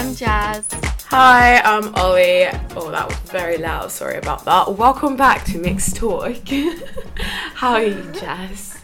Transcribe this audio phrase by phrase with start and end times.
[0.00, 0.66] I'm Jazz.
[1.10, 2.46] Hi, I'm Ollie.
[2.74, 3.90] Oh, that was very loud.
[3.90, 4.78] Sorry about that.
[4.78, 6.48] Welcome back to Mixed Talk.
[7.54, 8.78] How are you, Jazz?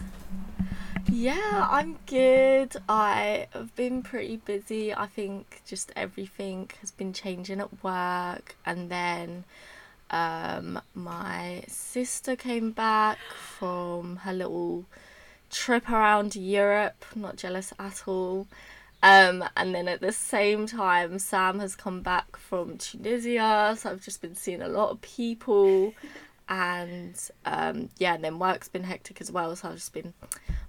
[1.10, 2.76] Yeah, I'm good.
[2.86, 4.92] I have been pretty busy.
[4.92, 9.44] I think just everything has been changing at work, and then
[10.10, 14.84] um, my sister came back from her little
[15.50, 17.06] trip around Europe.
[17.14, 18.46] Not jealous at all.
[19.02, 24.02] Um, and then at the same time, Sam has come back from Tunisia, so I've
[24.02, 25.94] just been seeing a lot of people,
[26.48, 27.14] and
[27.44, 29.54] um, yeah, and then work's been hectic as well.
[29.54, 30.14] So I've just been,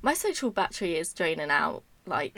[0.02, 2.38] my social battery is draining out, like,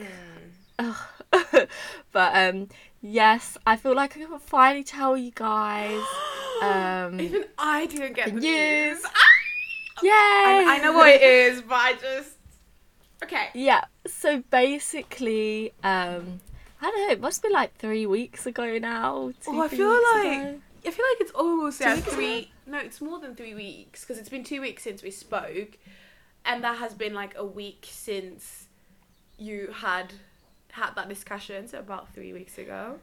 [0.80, 1.68] but
[2.14, 2.70] um,
[3.02, 6.02] yes, I feel like I can finally tell you guys.
[6.62, 8.44] Um, Even I didn't get the news.
[8.44, 9.02] news.
[10.04, 10.12] Yay!
[10.12, 12.32] I, I know what it is, but I just.
[13.24, 13.48] Okay.
[13.54, 13.86] Yeah.
[14.10, 16.42] So basically, um,
[16.82, 17.14] I don't know.
[17.14, 19.32] It must be like three weeks ago now.
[19.44, 20.62] two, Oh, I feel like ago.
[20.86, 22.52] I feel like it's almost yeah, three.
[22.66, 25.78] No, it's more than three weeks because it's been two weeks since we spoke,
[26.46, 28.68] and that has been like a week since
[29.38, 30.14] you had
[30.72, 31.68] had that discussion.
[31.68, 33.00] So about three weeks ago.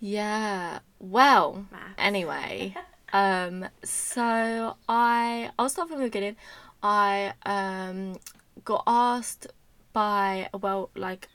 [0.00, 0.80] Yeah.
[0.98, 1.66] Well.
[1.70, 1.94] Maths.
[1.98, 2.74] Anyway.
[3.12, 3.66] um.
[3.84, 6.36] So I I'll start from the beginning.
[6.82, 8.18] I um
[8.64, 9.46] got asked
[9.92, 11.28] by a well like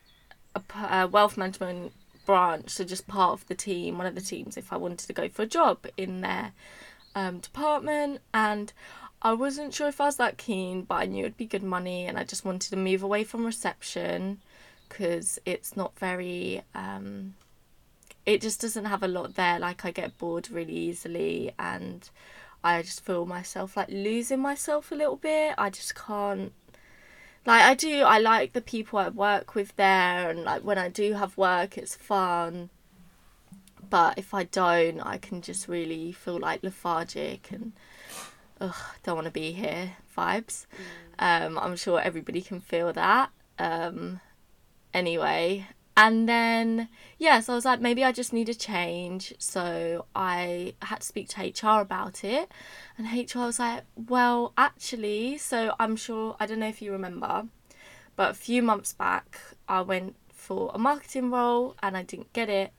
[0.74, 1.94] a wealth management
[2.26, 5.14] branch, so just part of the team, one of the teams, if I wanted to
[5.14, 6.54] go for a job in their
[7.14, 8.74] um, department, and
[9.22, 12.06] I wasn't sure if I was that keen, but I knew it'd be good money,
[12.06, 14.40] and I just wanted to move away from reception
[14.88, 16.62] because it's not very.
[16.74, 17.36] Um,
[18.26, 19.60] it just doesn't have a lot there.
[19.60, 22.08] Like I get bored really easily, and
[22.64, 25.56] I just feel myself like losing myself a little bit.
[25.58, 26.52] I just can't.
[27.46, 30.90] Like I do, I like the people I work with there, and like when I
[30.90, 32.70] do have work, it's fun.
[33.90, 37.74] But if I don't, I can just really feel like lethargic and
[38.60, 40.66] ugh, don't want to be here vibes.
[41.20, 43.30] Um, I'm sure everybody can feel that.
[43.60, 44.22] Um,
[44.94, 45.68] anyway,
[45.98, 49.34] and then yeah, so I was like, maybe I just need a change.
[49.40, 52.50] So I had to speak to HR about it,
[52.98, 57.46] and HR was like, well, actually, so I'm sure I don't know if you remember,
[58.16, 62.50] but a few months back I went for a marketing role and I didn't get
[62.50, 62.72] it.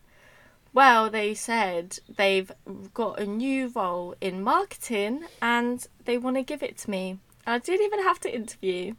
[0.73, 2.53] Well, they said they've
[2.93, 7.19] got a new role in marketing and they want to give it to me.
[7.47, 8.95] I didn't even have to interview.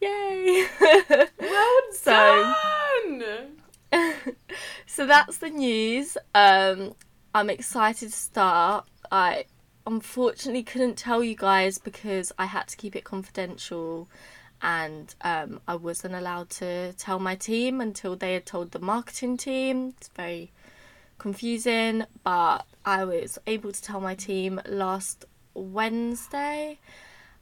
[0.00, 0.66] Yay!
[1.38, 2.54] Well So-
[3.08, 3.62] done.
[4.86, 6.16] so that's the news.
[6.34, 6.94] Um,
[7.34, 8.86] I'm excited to start.
[9.10, 9.46] I
[9.86, 14.08] unfortunately couldn't tell you guys because I had to keep it confidential
[14.60, 19.36] and um, I wasn't allowed to tell my team until they had told the marketing
[19.36, 19.94] team.
[19.96, 20.52] It's very
[21.18, 26.78] confusing, but I was able to tell my team last Wednesday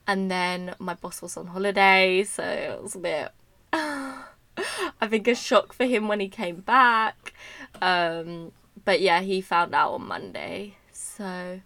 [0.07, 3.33] and then my boss was on holiday, so it was a bit
[3.73, 7.35] I think a shock for him when he came back.
[7.83, 8.53] Um,
[8.85, 10.77] but yeah, he found out on Monday.
[10.93, 11.61] So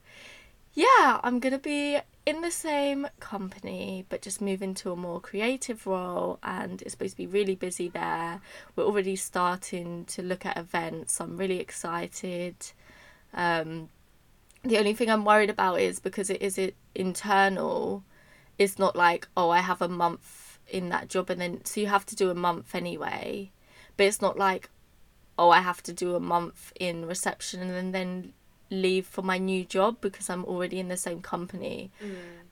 [0.75, 5.87] yeah, I'm gonna be in the same company, but just move into a more creative
[5.87, 8.41] role, and it's supposed to be really busy there.
[8.77, 11.21] We're already starting to look at events.
[11.21, 12.55] I'm really excited.
[13.35, 13.89] Um,
[14.63, 18.05] the only thing I'm worried about is because it is it internal.
[18.61, 21.87] It's not like oh I have a month in that job and then so you
[21.87, 23.51] have to do a month anyway,
[23.97, 24.69] but it's not like
[25.39, 28.33] oh I have to do a month in reception and then, then
[28.71, 31.91] leave for my new job because I'm already in the same company.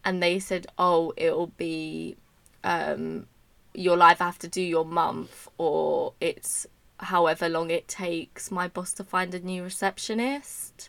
[0.03, 2.17] And they said oh it'll be
[2.65, 3.27] um
[3.75, 6.67] you'll either have to do your month or it's
[7.01, 10.89] however long it takes my boss to find a new receptionist.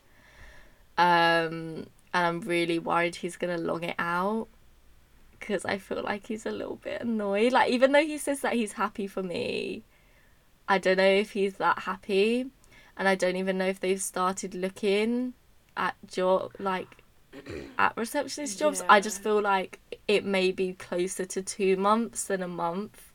[0.98, 4.48] Um, and I'm really worried he's gonna long it out
[5.40, 7.54] because I feel like he's a little bit annoyed.
[7.54, 9.84] Like even though he says that he's happy for me,
[10.68, 12.48] I don't know if he's that happy,
[12.98, 15.34] and I don't even know if they've started looking
[15.78, 17.04] at job like
[17.80, 18.84] at receptionist jobs.
[18.90, 23.12] I just feel like it may be closer to two months than a month.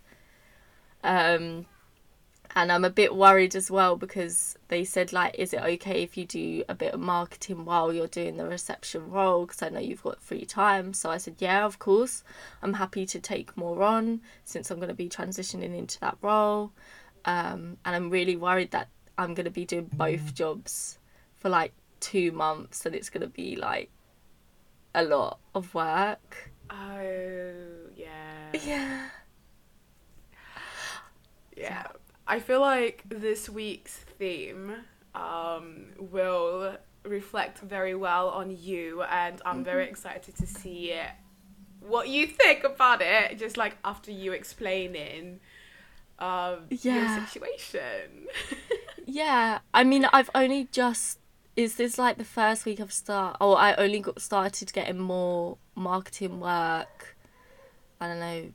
[1.03, 1.67] Um,
[2.57, 6.17] and I'm a bit worried as well because they said like, is it okay if
[6.17, 9.47] you do a bit of marketing while you're doing the reception role?
[9.47, 10.95] Because I know you've got free time.
[10.95, 12.23] So I said, yeah, of course.
[12.63, 16.71] I'm happy to take more on since I'm going to be transitioning into that role.
[17.25, 20.99] Um, and I'm really worried that I'm going to be doing both jobs
[21.37, 23.91] for like two months and it's going to be like
[24.95, 26.51] a lot of work.
[26.71, 28.53] Oh yeah.
[28.65, 29.09] Yeah.
[31.57, 31.87] Yeah.
[32.27, 34.73] I feel like this week's theme
[35.15, 41.11] um, will reflect very well on you, and I'm very excited to see it.
[41.81, 45.41] What you think about it, just like after you explaining
[46.19, 47.15] um, Yeah.
[47.17, 48.27] your situation.
[49.07, 51.19] Yeah, I mean, I've only just.
[51.57, 53.37] Is this like the first week of start?
[53.41, 57.17] Oh, I only got started getting more marketing work.
[58.01, 58.53] I don't know.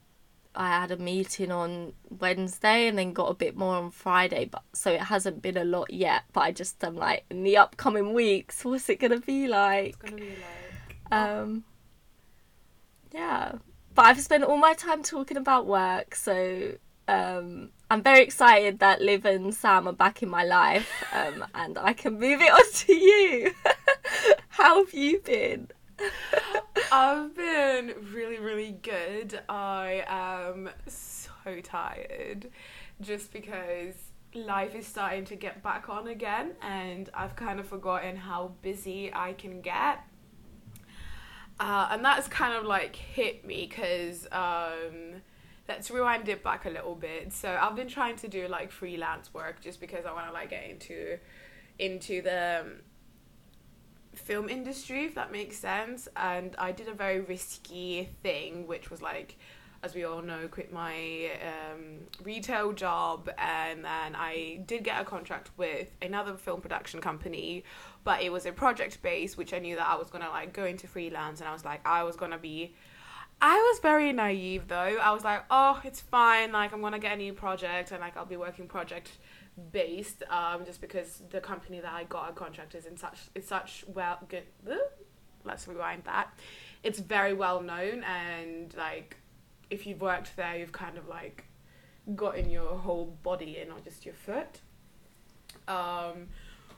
[0.55, 4.63] I had a meeting on Wednesday and then got a bit more on Friday, but
[4.73, 6.23] so it hasn't been a lot yet.
[6.33, 9.99] But I just am like, in the upcoming weeks, what's it gonna be like?
[9.99, 11.11] gonna be like.
[11.11, 11.63] Um,
[13.11, 13.53] yeah,
[13.95, 16.73] but I've spent all my time talking about work, so
[17.07, 21.77] um, I'm very excited that Liv and Sam are back in my life, um, and
[21.77, 23.51] I can move it on to you.
[24.49, 25.69] How have you been?
[26.91, 29.39] I've been really, really good.
[29.47, 32.49] I am so tired
[32.99, 33.93] just because
[34.33, 39.13] life is starting to get back on again and I've kind of forgotten how busy
[39.13, 39.99] I can get.
[41.59, 45.21] Uh, and that's kind of like hit me because um,
[45.67, 47.33] let's rewind it back a little bit.
[47.33, 50.49] So I've been trying to do like freelance work just because I want to like
[50.49, 51.19] get into
[51.77, 52.71] into the um,
[54.29, 56.07] film industry, if that makes sense.
[56.15, 59.37] And I did a very risky thing, which was like,
[59.81, 65.03] as we all know, quit my um, retail job, and then I did get a
[65.03, 67.63] contract with another film production company,
[68.03, 70.65] but it was a project base, which I knew that I was gonna like go
[70.65, 72.75] into freelance, and I was like, I was gonna be.
[73.41, 74.97] I was very naive though.
[75.01, 76.51] I was like, oh, it's fine.
[76.51, 79.09] Like, I'm gonna get a new project, and like, I'll be working project
[79.71, 83.47] based um, just because the company that I got a contract is in such it's
[83.47, 84.43] such well good
[85.45, 86.33] let's rewind that
[86.83, 89.17] it's very well known and like
[89.69, 91.45] if you've worked there you've kind of like
[92.15, 94.59] gotten your whole body and not just your foot.
[95.67, 96.27] Um,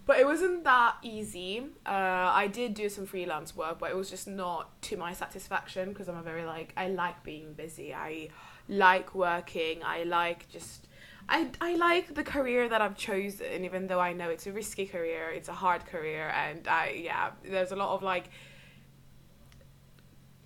[0.06, 1.60] but it wasn't that easy.
[1.86, 1.90] Uh,
[2.34, 6.10] I did do some freelance work but it was just not to my satisfaction because
[6.10, 7.94] I'm a very like I like being busy.
[7.94, 8.30] I
[8.68, 9.84] like working.
[9.84, 10.88] I like just
[11.32, 14.86] I, I like the career that I've chosen, even though I know it's a risky
[14.86, 18.26] career, it's a hard career, and I yeah, there's a lot of like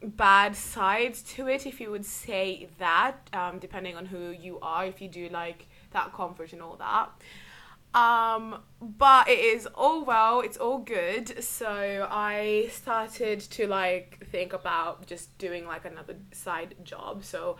[0.04, 4.86] bad sides to it, if you would say that, um, depending on who you are,
[4.86, 7.10] if you do like that comfort and all that.
[8.00, 11.44] Um, but it is all well, it's all good.
[11.44, 17.24] So I started to like think about just doing like another side job.
[17.24, 17.58] So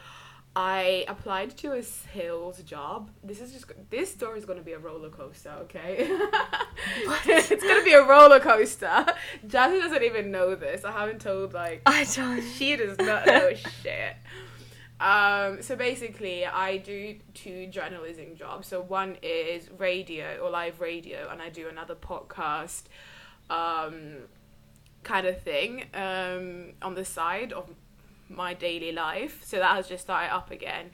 [0.56, 3.12] I applied to a sales job.
[3.22, 5.98] This is just this story is going to be a roller coaster, okay?
[6.08, 9.06] it's going to be a roller coaster.
[9.46, 10.86] Jasmine doesn't even know this.
[10.86, 12.42] I haven't told like I don't.
[12.42, 13.54] she does not know
[13.84, 14.16] shit.
[14.98, 18.68] Um, so basically, I do two journalism jobs.
[18.68, 22.84] So one is radio or live radio, and I do another podcast,
[23.50, 24.20] um,
[25.04, 27.70] kind of thing, um, on the side of
[28.30, 29.44] my daily life.
[29.44, 30.92] So that has just started up again.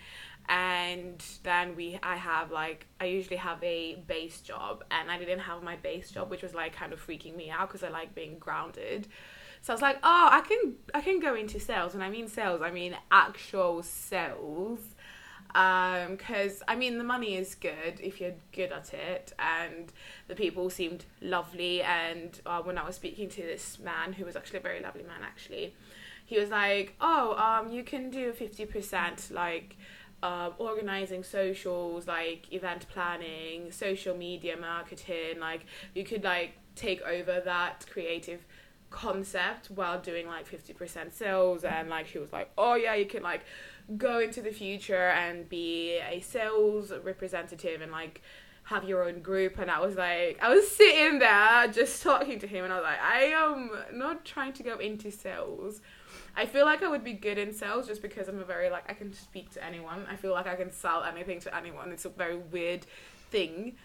[0.49, 5.39] And then we, I have like, I usually have a base job, and I didn't
[5.39, 8.15] have my base job, which was like kind of freaking me out because I like
[8.15, 9.07] being grounded.
[9.61, 12.27] So I was like, oh, I can, I can go into sales, and I mean
[12.27, 14.79] sales, I mean actual sales,
[15.53, 19.91] Um, because I mean the money is good if you're good at it, and
[20.27, 21.81] the people seemed lovely.
[21.81, 25.03] And uh, when I was speaking to this man, who was actually a very lovely
[25.03, 25.75] man, actually,
[26.31, 29.75] he was like, "Oh, um, you can do fifty percent like
[30.23, 35.41] uh, organizing socials, like event planning, social media marketing.
[35.41, 38.45] Like you could like take over that creative
[38.91, 43.07] concept while doing like fifty percent sales." And like she was like, "Oh yeah, you
[43.07, 43.41] can like
[43.97, 48.21] go into the future and be a sales representative and like."
[48.65, 52.47] have your own group and I was like I was sitting there just talking to
[52.47, 55.81] him and I was like I am not trying to go into sales
[56.35, 58.89] I feel like I would be good in sales just because I'm a very like
[58.89, 60.05] I can speak to anyone.
[60.09, 61.91] I feel like I can sell anything to anyone.
[61.91, 62.85] It's a very weird
[63.29, 63.75] thing.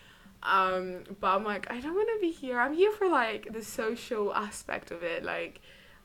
[0.42, 2.60] Um, but I'm like, I don't want to be here.
[2.60, 5.24] I'm here for like the social aspect of it.
[5.24, 5.60] Like,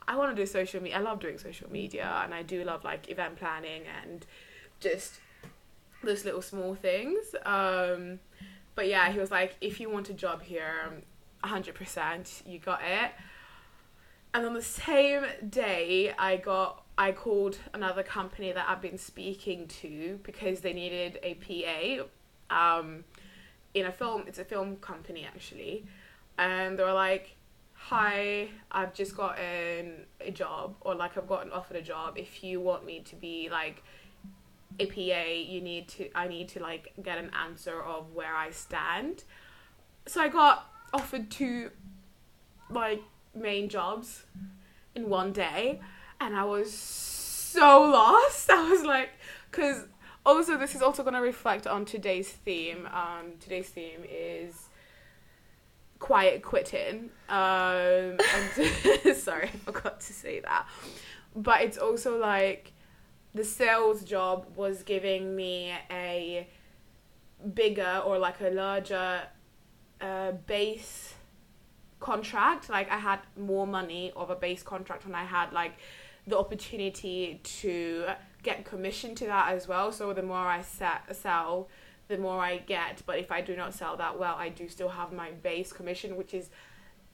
[0.08, 0.98] I want to do social media.
[0.98, 4.26] I love doing social media, and I do love like event planning and
[4.80, 5.20] just
[6.04, 7.36] those little small things.
[7.46, 8.20] Um,
[8.74, 11.04] but yeah, he was like, if you want a job here,
[11.44, 13.12] hundred percent, you got it.
[14.34, 19.68] And on the same day, I got I called another company that I've been speaking
[19.82, 22.80] to because they needed a PA.
[22.80, 23.04] Um,
[23.74, 25.86] in a film, it's a film company actually,
[26.38, 27.36] and they were like,
[27.74, 32.18] "Hi, I've just gotten a job, or like I've gotten offered a job.
[32.18, 33.84] If you want me to be like
[34.80, 38.52] a PA, you need to I need to like get an answer of where I
[38.52, 39.24] stand."
[40.08, 41.72] so I got offered to
[42.70, 43.02] like
[43.34, 44.24] main jobs
[44.96, 45.80] in one day
[46.20, 48.50] and I was so lost.
[48.52, 49.10] I was like
[49.52, 49.86] cuz
[50.26, 52.88] also this is also going to reflect on today's theme.
[52.88, 54.70] Um today's theme is
[56.00, 57.10] quiet quitting.
[57.30, 58.18] Um
[59.16, 60.68] sorry, I forgot to say that.
[61.36, 62.74] But it's also like
[63.34, 66.48] the sales job was giving me a
[67.54, 69.22] bigger or like a larger
[70.02, 71.14] uh, base
[72.02, 72.70] contract.
[72.70, 75.76] Like I had more money of a base contract, and I had like
[76.28, 78.08] the opportunity to
[78.44, 79.94] get commission to that as well.
[79.94, 81.70] So the more I set, sell,
[82.10, 83.02] the more I get.
[83.06, 86.18] But if I do not sell that well, I do still have my base commission,
[86.18, 86.50] which is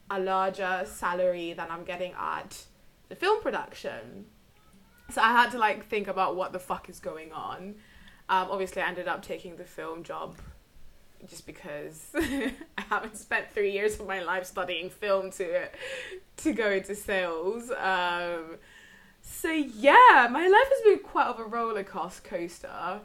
[0.10, 2.66] a larger salary than I'm getting at
[3.10, 4.26] the film production.
[5.10, 7.76] So I had to like think about what the fuck is going on.
[8.30, 10.36] Um, obviously, I ended up taking the film job
[11.26, 12.54] just because I
[12.90, 15.70] haven't spent three years of my life studying film to
[16.38, 17.72] to go into sales.
[17.72, 18.58] Um,
[19.22, 23.00] so yeah, my life has been quite of a roller coaster,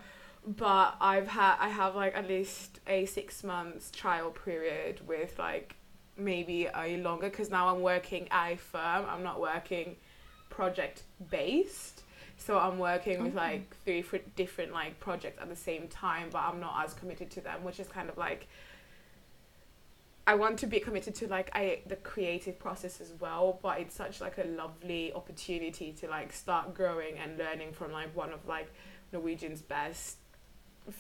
[0.47, 5.77] but I've had I have like at least a six months trial period with like
[6.17, 9.07] maybe a longer because now I'm working at a firm.
[9.09, 9.97] I'm not working
[10.51, 12.02] project based.
[12.45, 16.59] So I'm working with like three different like projects at the same time, but I'm
[16.59, 18.49] not as committed to them, which is kind of like
[20.27, 23.95] I want to be committed to like I the creative process as well, but it's
[23.95, 28.47] such like a lovely opportunity to like start growing and learning from like one of
[28.47, 28.73] like
[29.13, 30.17] Norwegian's best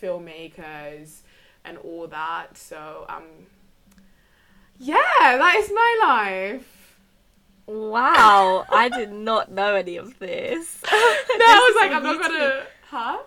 [0.00, 1.22] filmmakers
[1.64, 2.56] and all that.
[2.56, 3.24] So um
[4.78, 6.81] yeah, that is my life.
[7.66, 10.82] Wow, I did not know any of this.
[10.92, 12.64] no, I was like, I'm not gonna.
[12.88, 13.18] Huh?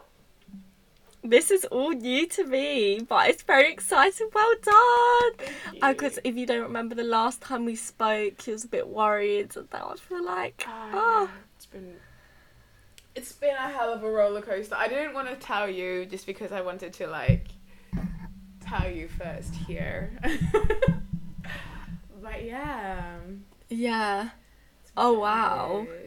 [1.24, 4.30] This is all new to me, but it's very exciting.
[4.34, 5.48] Well done.
[5.82, 8.88] Because uh, if you don't remember the last time we spoke, he was a bit
[8.88, 11.32] worried, and that was for like, oh, oh.
[11.56, 11.96] it's been.
[13.15, 14.75] It's been a hell of a roller coaster.
[14.75, 17.48] I didn't want to tell you just because I wanted to like
[18.60, 20.12] tell you first here.
[22.22, 23.15] but yeah.
[23.75, 24.29] Yeah.
[24.96, 25.86] Oh wow.
[25.88, 26.00] Yeah.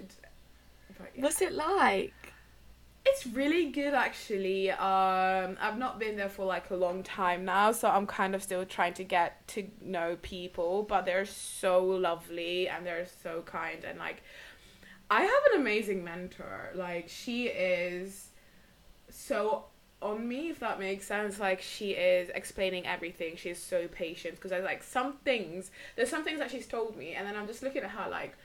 [1.17, 2.15] What's it like?
[3.05, 4.71] It's really good actually.
[4.71, 8.43] Um, I've not been there for like a long time now, so I'm kind of
[8.43, 10.83] still trying to get to know people.
[10.83, 14.23] But they're so lovely and they're so kind and like,
[15.11, 16.71] I have an amazing mentor.
[16.75, 18.29] Like she is
[19.11, 19.65] so
[20.01, 23.37] on me if that makes sense like she is explaining everything.
[23.37, 27.15] She's so patient because i like some things there's some things that she's told me
[27.15, 28.37] and then i'm just looking at her like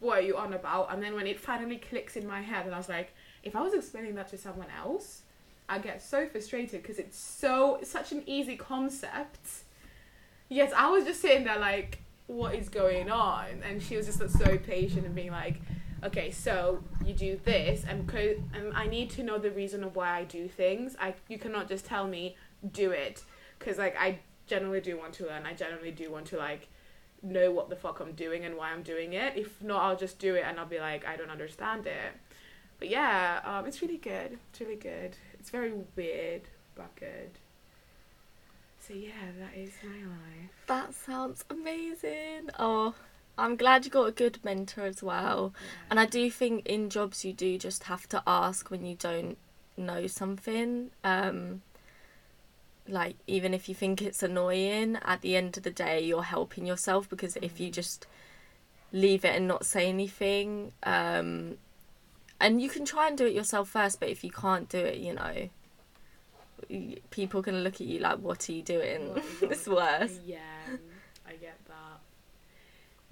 [0.00, 0.92] what are you on about?
[0.92, 3.60] And then when it finally clicks in my head and i was like if i
[3.60, 5.22] was explaining that to someone else
[5.68, 9.48] i get so frustrated because it's so such an easy concept.
[10.48, 13.62] Yes i was just sitting there like what is going on?
[13.68, 15.60] And she was just like, so patient and being like
[16.04, 19.96] okay, so you do this, and, co- and I need to know the reason of
[19.96, 20.96] why I do things.
[21.00, 22.36] I you cannot just tell me
[22.72, 23.22] do it,
[23.58, 25.46] because like I generally do want to learn.
[25.46, 26.68] I generally do want to like
[27.22, 29.36] know what the fuck I'm doing and why I'm doing it.
[29.36, 32.12] If not, I'll just do it and I'll be like I don't understand it.
[32.78, 34.38] But yeah, um, it's really good.
[34.50, 35.16] It's really good.
[35.38, 36.42] It's very weird,
[36.74, 37.30] but good.
[38.80, 40.50] So yeah, that is my life.
[40.66, 42.50] That sounds amazing.
[42.58, 42.94] Oh,
[43.42, 45.52] I'm glad you got a good mentor as well.
[45.54, 45.86] Yeah.
[45.90, 49.36] And I do think in jobs you do just have to ask when you don't
[49.76, 50.90] know something.
[51.02, 51.62] Um,
[52.88, 56.66] like even if you think it's annoying, at the end of the day you're helping
[56.66, 57.72] yourself because if you mm.
[57.72, 58.06] just
[58.92, 61.58] leave it and not say anything, um,
[62.40, 64.98] and you can try and do it yourself first, but if you can't do it,
[64.98, 65.48] you know,
[67.10, 70.18] people can look at you like, "What are you doing?" it's worse.
[70.24, 70.38] Yeah,
[71.26, 71.91] I get that.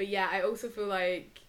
[0.00, 1.40] But yeah, I also feel like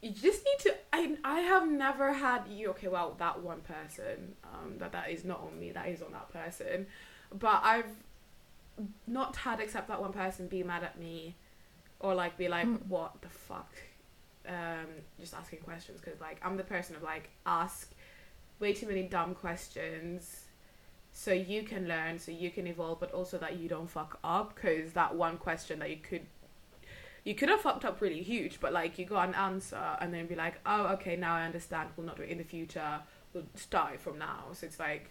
[0.00, 0.74] you just need to.
[0.92, 2.68] I I have never had you.
[2.68, 4.36] Okay, well that one person.
[4.44, 5.72] Um, that that is not on me.
[5.72, 6.86] That is on that person.
[7.36, 7.90] But I've
[9.08, 11.34] not had except that one person be mad at me,
[11.98, 12.78] or like be like, mm.
[12.86, 13.72] what the fuck.
[14.46, 14.86] Um,
[15.18, 17.90] just asking questions because like I'm the person of like ask
[18.60, 20.42] way too many dumb questions
[21.10, 24.54] so you can learn so you can evolve but also that you don't fuck up
[24.54, 26.22] because that one question that you could
[27.26, 30.26] you could have fucked up really huge, but like you got an answer and then
[30.26, 31.88] be like, oh, okay, now I understand.
[31.96, 33.00] We'll not do it in the future.
[33.34, 34.44] We'll start it from now.
[34.52, 35.10] So it's like,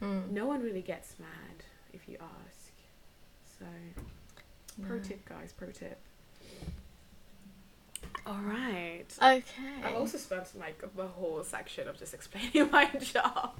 [0.00, 0.30] mm.
[0.30, 2.70] no one really gets mad if you ask.
[3.58, 3.64] So,
[4.86, 5.98] pro tip, guys, pro tip.
[8.24, 9.04] All right.
[9.20, 9.42] Okay.
[9.82, 13.54] I've also spent like the whole section of just explaining my job.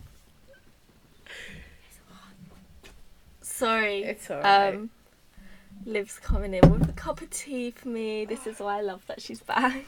[3.40, 4.04] Sorry.
[4.04, 4.76] It's alright.
[4.76, 4.90] Um,
[5.84, 8.24] Liv's coming in with a cup of tea for me.
[8.24, 9.84] This is why I love that she's back.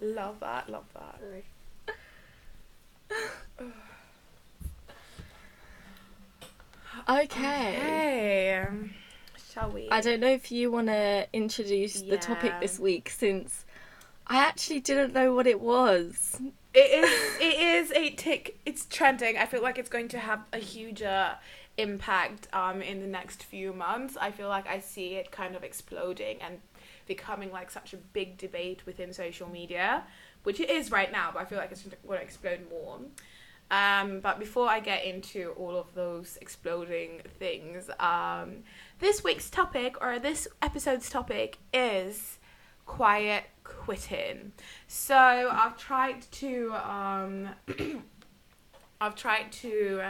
[0.00, 1.20] Love that, love that.
[7.08, 7.22] Okay.
[7.24, 8.68] Okay.
[9.52, 9.88] Shall we?
[9.90, 12.60] I don't know if you want to introduce the topic Yeah.
[12.60, 13.64] this week since
[14.26, 16.40] I actually didn't know what it was.
[16.72, 17.40] It is.
[17.40, 18.58] It is a tick.
[18.64, 19.36] It's trending.
[19.36, 21.34] I feel like it's going to have a huge uh,
[21.76, 24.16] impact um in the next few months.
[24.20, 26.60] I feel like I see it kind of exploding and
[27.06, 30.04] becoming like such a big debate within social media,
[30.42, 31.30] which it is right now.
[31.32, 33.00] But I feel like it's going to explode more.
[33.70, 38.62] Um, but before I get into all of those exploding things, um,
[39.00, 42.38] this week's topic or this episode's topic is
[42.86, 44.52] quiet quitting.
[44.86, 47.48] So I've tried to um,
[49.00, 50.02] I've tried to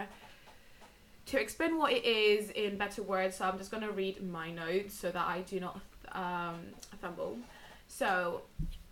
[1.27, 3.37] to explain what it is in better words.
[3.37, 5.81] So I'm just gonna read my notes so that I do not
[6.13, 6.61] um,
[7.01, 7.39] fumble.
[7.87, 8.43] So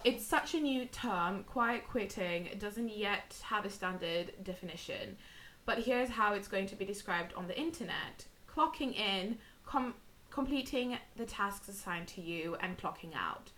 [0.05, 2.49] it's such a new term, quiet quitting.
[2.59, 5.17] Doesn't yet have a standard definition,
[5.65, 9.95] but here's how it's going to be described on the internet: clocking in, com-
[10.31, 13.51] completing the tasks assigned to you, and clocking out.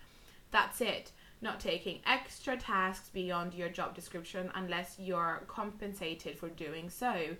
[0.51, 1.11] That's it.
[1.41, 7.35] Not taking extra tasks beyond your job description unless you're compensated for doing so.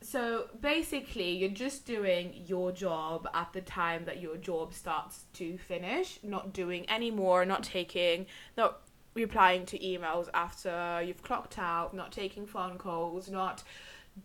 [0.00, 5.58] So basically, you're just doing your job at the time that your job starts to
[5.58, 8.26] finish, not doing any more, not taking,
[8.56, 8.82] not
[9.14, 13.64] replying to emails after you've clocked out, not taking phone calls, not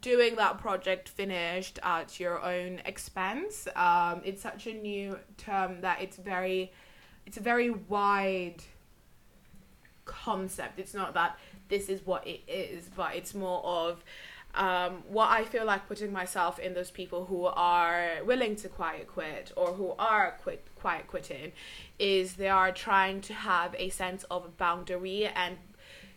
[0.02, 3.68] doing that project finished at your own expense.
[3.76, 6.72] Um, it's such a new term that it's very,
[7.26, 8.64] it's a very wide
[10.06, 10.80] concept.
[10.80, 11.38] It's not that
[11.70, 14.04] this is what it is, but it's more of
[14.56, 19.08] um, what I feel like putting myself in those people who are willing to quiet
[19.08, 21.54] quit or who are quit quiet quitting
[21.98, 25.58] is they are trying to have a sense of boundary and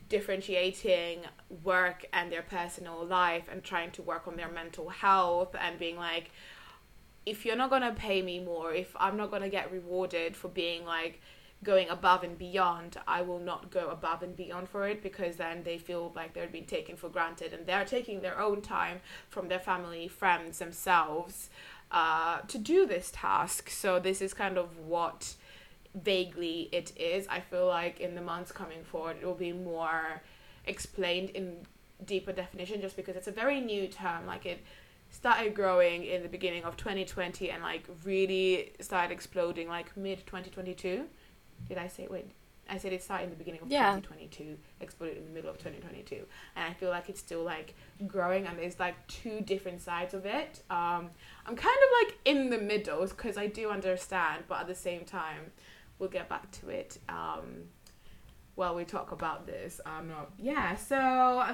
[0.09, 1.21] differentiating
[1.65, 5.97] work and their personal life and trying to work on their mental health and being
[5.97, 6.31] like
[7.25, 10.85] if you're not gonna pay me more if i'm not gonna get rewarded for being
[10.85, 11.21] like
[11.67, 15.65] going above and beyond i will not go above and beyond for it because then
[15.65, 19.49] they feel like they're being taken for granted and they're taking their own time from
[19.49, 21.51] their family friends themselves
[21.91, 23.71] uh, to do this task.
[23.71, 25.35] So this is kind of what
[25.95, 27.27] vaguely it is.
[27.29, 30.23] I feel like in the months coming forward it will be more
[30.67, 31.59] explained in
[32.05, 34.27] deeper definition just because it's a very new term.
[34.27, 34.61] Like it
[35.11, 41.05] started growing in the beginning of 2020 and like really started exploding like mid 2022
[41.69, 42.31] did i say wait
[42.69, 43.95] i said it started in the beginning of Yeah.
[43.97, 46.25] 2022 exploded in the middle of 2022
[46.57, 47.75] and i feel like it's still like
[48.07, 50.63] growing and there's like two different sides of it.
[50.71, 51.11] Um
[51.47, 55.05] i'm kind of like in the middle because i do understand but at the same
[55.05, 55.53] time
[55.99, 57.69] we'll get back to it um
[58.57, 59.81] while we talk about this.
[59.85, 60.97] Um yeah so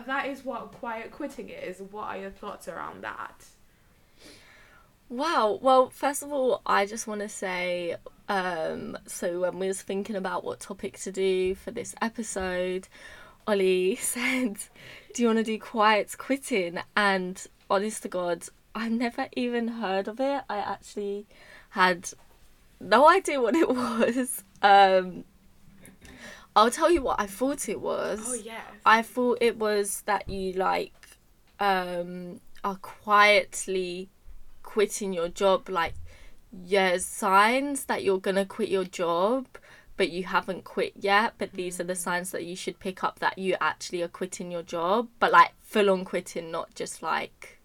[0.06, 1.82] that is what quiet quitting is.
[1.90, 3.44] What are your thoughts around that
[5.12, 5.58] Wow.
[5.60, 7.96] Well, first of all, I just want to say
[8.30, 12.88] um, so when we was thinking about what topic to do for this episode,
[13.46, 14.56] Ollie said,
[15.12, 16.78] Do you want to do quiet quitting?
[16.96, 18.44] And honest to God,
[18.74, 20.44] I've never even heard of it.
[20.48, 21.26] I actually
[21.68, 22.08] had
[22.80, 24.42] no idea what it was.
[24.62, 25.24] Um,
[26.56, 28.24] I'll tell you what I thought it was.
[28.26, 30.94] oh yes I thought it was that you like
[31.60, 34.08] um are quietly
[34.72, 35.94] quitting your job like
[36.64, 39.46] yeah signs that you're gonna quit your job
[39.98, 43.18] but you haven't quit yet but these are the signs that you should pick up
[43.18, 47.58] that you actually are quitting your job but like full on quitting not just like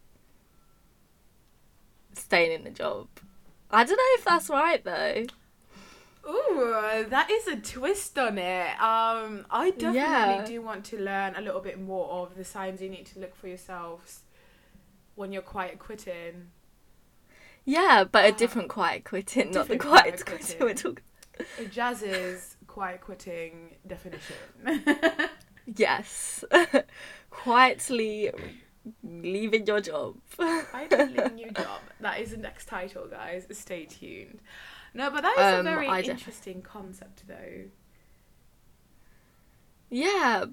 [2.13, 3.07] staying in the job
[3.71, 5.23] i don't know if that's right though
[6.29, 8.71] Ooh, that is a twist on it.
[8.81, 10.43] Um, I definitely Yeah.
[10.45, 13.33] do want to learn a little bit more of the signs you need to look
[13.33, 14.23] for yourselves
[15.15, 16.47] when you're quiet quitting.
[17.69, 18.37] Yeah but a Ah.
[18.37, 21.03] different quiet quitting not the quiet quiet quitting we're talking
[21.69, 24.37] Jazz's quiet quitting definition.
[25.75, 26.45] Yes.
[27.29, 28.31] Quietly
[29.03, 30.15] leaving your job.
[30.39, 31.81] I don't leaving your job.
[31.99, 33.45] That is the next title, guys.
[33.51, 34.39] Stay tuned.
[34.93, 37.65] No, but that is a Um, very I def- interesting concept, though.
[39.89, 40.45] Yeah,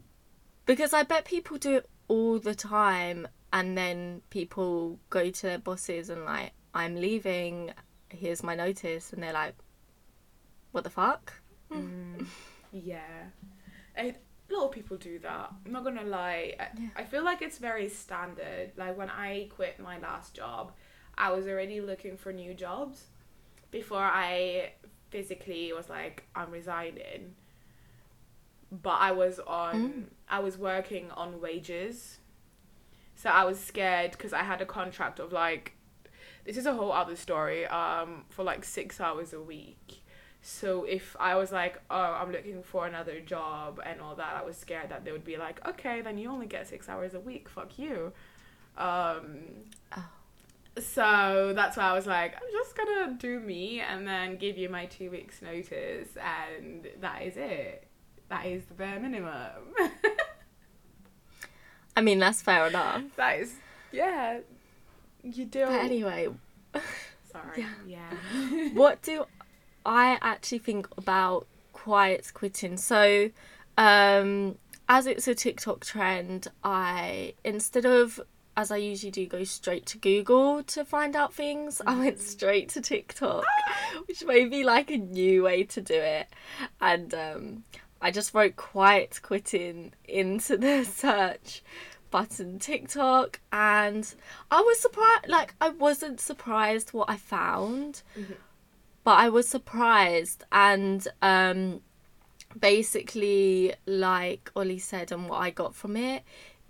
[0.66, 5.58] because I bet people do it all the time and then people go to their
[5.58, 7.72] bosses and like, I'm leaving,
[8.08, 9.54] here's my notice and they're like,
[10.72, 11.32] What the fuck?
[11.72, 12.26] Mm,
[12.72, 13.28] yeah.
[13.96, 14.14] A
[14.50, 15.52] lot of people do that.
[15.64, 16.54] I'm not gonna lie.
[16.58, 16.88] I, Yeah.
[16.96, 18.72] I feel like it's very standard.
[18.76, 20.72] Like when I quit my last job,
[21.16, 23.06] I was already looking for new jobs
[23.70, 24.72] before I
[25.10, 27.36] physically was like I'm resigning.
[28.72, 30.04] But I was on Mm.
[30.28, 32.18] I was working on wages.
[33.14, 35.73] So I was scared because I had a contract of like
[36.44, 40.02] this is a whole other story um for like 6 hours a week.
[40.42, 44.44] So if I was like, oh, I'm looking for another job and all that, I
[44.44, 47.20] was scared that they would be like, okay, then you only get six hours a
[47.20, 47.48] week.
[47.48, 48.12] Fuck you.
[48.76, 49.38] Um,
[49.96, 50.04] Oh.
[50.76, 54.68] So that's why I was like, I'm just gonna do me and then give you
[54.68, 57.86] my two weeks notice, and that is it.
[58.28, 59.32] That is the bare minimum.
[61.96, 63.02] I mean, that's fair enough.
[63.16, 63.54] that is,
[63.92, 64.40] yeah.
[65.24, 65.64] You do.
[65.64, 66.28] But anyway,
[67.32, 67.66] Sorry.
[67.86, 68.10] Yeah.
[68.42, 68.68] Yeah.
[68.74, 69.24] what do
[69.84, 72.76] I actually think about quiet quitting?
[72.76, 73.30] So,
[73.78, 74.56] um,
[74.88, 78.20] as it's a TikTok trend, I instead of
[78.56, 82.68] as I usually do go straight to Google to find out things, I went straight
[82.70, 83.44] to TikTok,
[84.06, 86.28] which may be like a new way to do it.
[86.80, 87.64] And um,
[88.00, 91.62] I just wrote quiet quitting into the search
[92.14, 94.14] button TikTok and
[94.48, 98.36] I was surprised like I wasn't surprised what I found Mhm.
[99.02, 101.80] but I was surprised and um
[102.68, 106.22] basically like Ollie said and what I got from it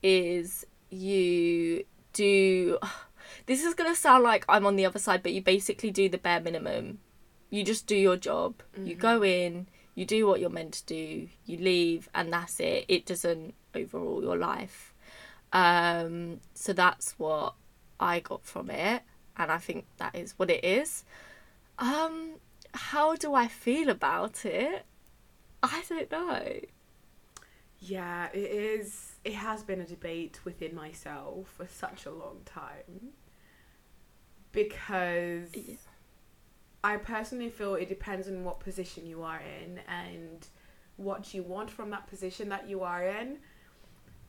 [0.02, 2.78] is you do
[3.46, 6.08] this is going to sound like I'm on the other side but you basically do
[6.08, 7.00] the bare minimum.
[7.50, 8.62] You just do your job.
[8.82, 12.86] You go in you do what you're meant to do you leave and that's it.
[12.88, 14.93] It doesn't overrule your life
[15.54, 17.54] um so that's what
[18.00, 19.02] I got from it
[19.38, 21.04] and I think that is what it is
[21.78, 22.36] um
[22.74, 24.86] how do I feel about it
[25.62, 26.60] I don't know
[27.80, 29.16] Yeah, it is.
[29.24, 33.12] It has been a debate within myself for such a long time.
[34.52, 35.76] Because Yeah.
[36.82, 40.46] I personally feel it depends on what position you are in and
[40.96, 43.38] what you want from that position that you are in.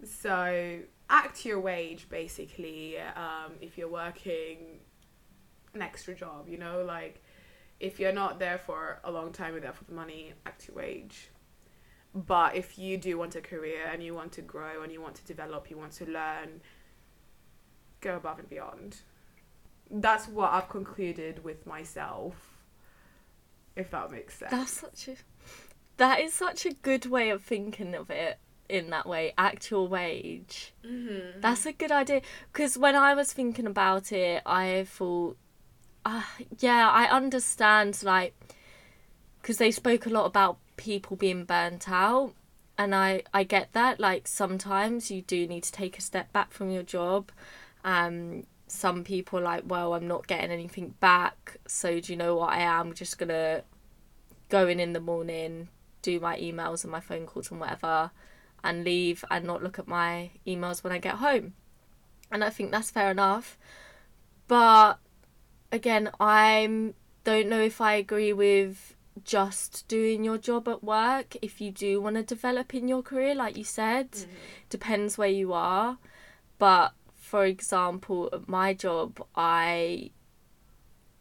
[0.03, 2.97] So, act your wage basically.
[2.97, 4.79] Um, if you're working
[5.73, 7.21] an extra job, you know, like
[7.79, 10.77] if you're not there for a long time, you're there for the money, act your
[10.77, 11.29] wage.
[12.13, 15.15] But if you do want a career and you want to grow and you want
[15.15, 16.61] to develop, you want to learn,
[17.99, 19.01] go above and beyond.
[19.91, 22.35] That's what I've concluded with myself.
[23.75, 24.51] If that makes sense.
[24.51, 25.15] That's such a
[25.97, 28.37] that is such a good way of thinking of it
[28.69, 29.33] in that way.
[29.37, 30.73] Actual wage.
[30.85, 31.39] mm-hmm.
[31.41, 32.21] That's a good idea.
[32.51, 35.37] Because when I was thinking about it, I thought,
[36.05, 36.23] uh,
[36.59, 38.01] yeah, I understand.
[38.03, 38.33] Like,
[39.41, 42.33] because they spoke a lot about people being burnt out,
[42.77, 43.99] and I I get that.
[43.99, 47.31] Like sometimes you do need to take a step back from your job.
[47.83, 52.35] Um, some people are like, well, I'm not getting anything back, so do you know
[52.35, 52.53] what?
[52.53, 53.63] I am just gonna
[54.49, 55.69] go in in the morning,
[56.01, 58.11] do my emails and my phone calls and whatever,
[58.65, 61.53] and leave and not look at my emails when I get home.
[62.31, 63.57] And I think that's fair enough.
[64.47, 64.95] But
[65.71, 71.37] again, I don't know if I agree with just doing your job at work.
[71.41, 74.31] If you do want to develop in your career, like you said, mm-hmm.
[74.69, 75.97] depends where you are.
[76.57, 80.11] But for example, at my job, I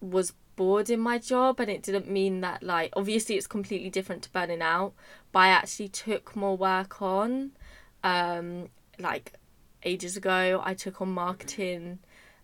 [0.00, 4.22] was bored in my job, and it didn't mean that, like, obviously it's completely different
[4.22, 4.92] to burning out,
[5.34, 7.50] but I actually took more work on.
[8.02, 8.68] Um,
[8.98, 9.34] like,
[9.82, 11.98] ages ago, I took on marketing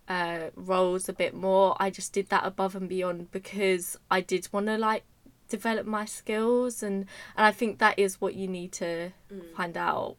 [0.08, 1.76] uh, roles a bit more.
[1.80, 5.04] I just did that above and beyond because I did want to, like,
[5.48, 9.54] develop my skills, and, and I think that is what you need to Mm.
[9.56, 10.16] find out.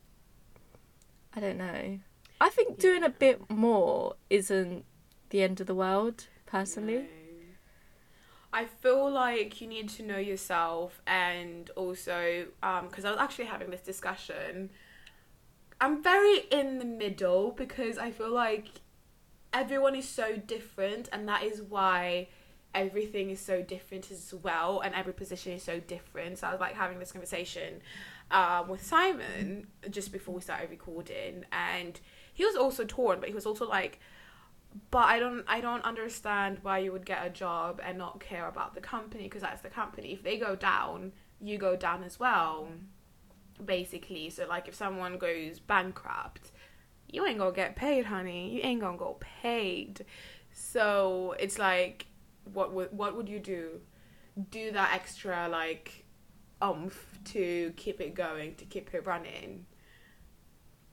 [1.35, 1.99] I don't know.
[2.39, 4.85] I think doing a bit more isn't
[5.29, 6.95] the end of the world, personally.
[6.97, 7.05] No.
[8.53, 12.47] I feel like you need to know yourself and also
[12.83, 14.69] because I was actually having this discussion.
[15.79, 18.67] I'm very in the middle because I feel like
[19.53, 22.27] everyone is so different and that is why
[22.73, 26.39] everything is so different as well and every position is so different.
[26.39, 27.81] So I was like having this conversation
[28.31, 31.99] um, with Simon just before we started recording and
[32.33, 33.99] he was also torn but he was also like
[34.89, 38.47] but I don't I don't understand why you would get a job and not care
[38.47, 40.13] about the company because that's the company.
[40.13, 42.69] If they go down, you go down as well.
[43.63, 46.51] Basically, so like if someone goes bankrupt,
[47.09, 48.55] you ain't gonna get paid, honey.
[48.55, 50.05] You ain't gonna go paid.
[50.53, 52.07] So it's like,
[52.53, 53.81] what would what would you do?
[54.49, 56.05] Do that extra like,
[56.61, 59.65] umph to keep it going, to keep it running.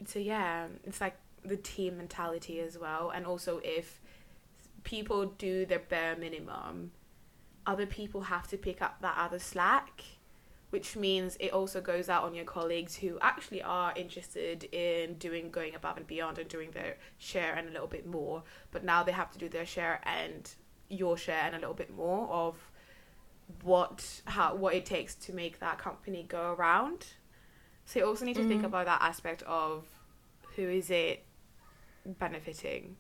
[0.07, 1.17] So yeah, it's like
[1.49, 4.01] the team mentality as well and also if
[4.85, 6.93] people do their bare minimum
[7.67, 10.03] other people have to pick up that other slack
[10.71, 15.51] which means it also goes out on your colleagues who actually are interested in doing
[15.51, 19.03] going above and beyond and doing their share and a little bit more but now
[19.03, 20.53] they have to do their share and
[20.91, 22.57] your share and a little bit more of
[23.63, 27.07] what how what it takes to make that company go around
[27.87, 28.67] so you also need to think Mm.
[28.67, 29.85] about that aspect of
[30.57, 31.25] who is it
[32.19, 32.97] benefiting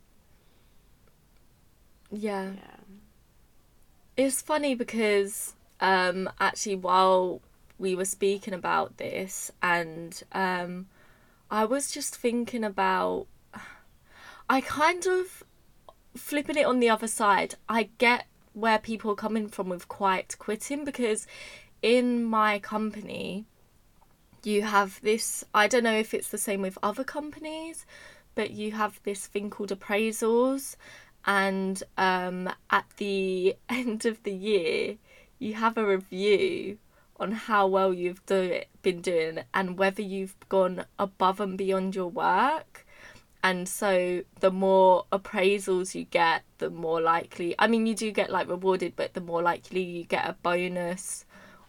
[2.10, 2.52] Yeah.
[2.54, 2.76] yeah
[4.16, 7.40] It's funny because um actually while
[7.78, 10.86] we were speaking about this and um
[11.50, 13.26] I was just thinking about
[14.50, 15.44] I kind of
[16.16, 17.54] flipping it on the other side.
[17.68, 21.26] I get where people are coming from with quiet quitting because
[21.82, 23.46] in my company
[24.42, 27.86] you have this I don't know if it's the same with other companies,
[28.38, 30.76] but you have this thing called appraisals
[31.26, 34.94] and um, at the end of the year
[35.40, 36.78] you have a review
[37.18, 42.06] on how well you've do been doing and whether you've gone above and beyond your
[42.06, 42.86] work.
[43.42, 48.30] And so the more appraisals you get the more likely i mean you do get
[48.30, 51.24] like rewarded but the more likely you get a bonus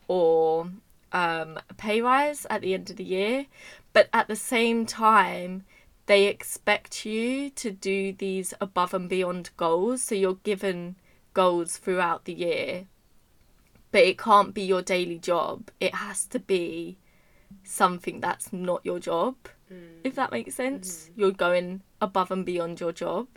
[0.08, 0.68] or
[1.12, 3.46] um, a pay rise at the end of the year.
[3.94, 5.66] But at the same time
[6.10, 10.02] they expect you to do these above and beyond goals.
[10.02, 10.95] So you're given
[11.36, 12.88] goals throughout the year
[13.91, 15.72] but it can't be your daily job.
[15.80, 16.98] It has to be
[17.63, 19.36] something that's not your job
[19.72, 19.78] mm.
[20.04, 21.10] if that makes sense.
[21.10, 21.12] Mm.
[21.15, 23.28] You're going above and beyond your job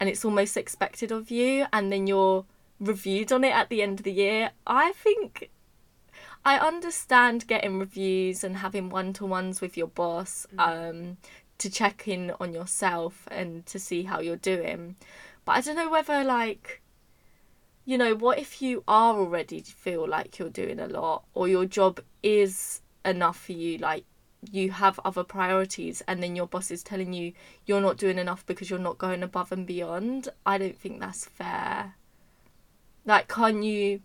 [0.00, 2.44] and it's almost expected of you and then you're
[2.80, 4.50] reviewed on it at the end of the year.
[4.66, 5.50] I think
[6.44, 10.58] i understand getting reviews and having one-to-ones with your boss mm.
[10.60, 11.16] um
[11.58, 14.96] to check in on yourself and to see how you're doing.
[15.44, 16.82] But i don't know whether like
[17.86, 21.64] you know what if you are already feel like you're doing a lot or your
[21.64, 24.04] job is enough for you like
[24.52, 27.32] you have other priorities and then your boss is telling you
[27.64, 31.24] you're not doing enough because you're not going above and beyond i don't think that's
[31.24, 31.94] fair.
[33.06, 34.02] Like can you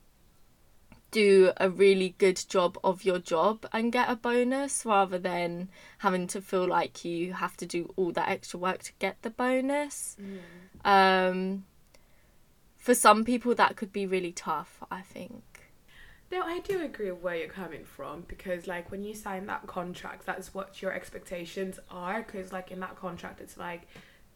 [1.13, 6.27] do a really good job of your job and get a bonus rather than having
[6.27, 10.17] to feel like you have to do all that extra work to get the bonus
[10.85, 11.63] um
[12.77, 15.43] for some people that could be really tough i think
[16.33, 19.67] No, I do agree with where you're coming from because, like, when you sign that
[19.67, 22.23] contract, that's what your expectations are.
[22.23, 23.83] Because, like, in that contract, it's like,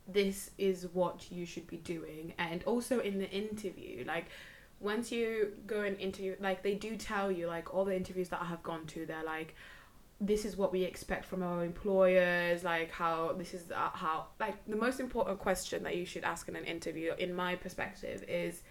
[0.08, 2.34] this is what you should be doing.
[2.38, 4.28] And also in the interview, like,
[4.80, 8.42] once you go and interview, like, they do tell you, like, all the interviews that
[8.42, 9.56] I have gone to, they're like,
[10.20, 14.56] this is what we expect from our employers, like, how this is uh, how, like,
[14.68, 18.62] the most important question that you should ask in an interview, in my perspective, is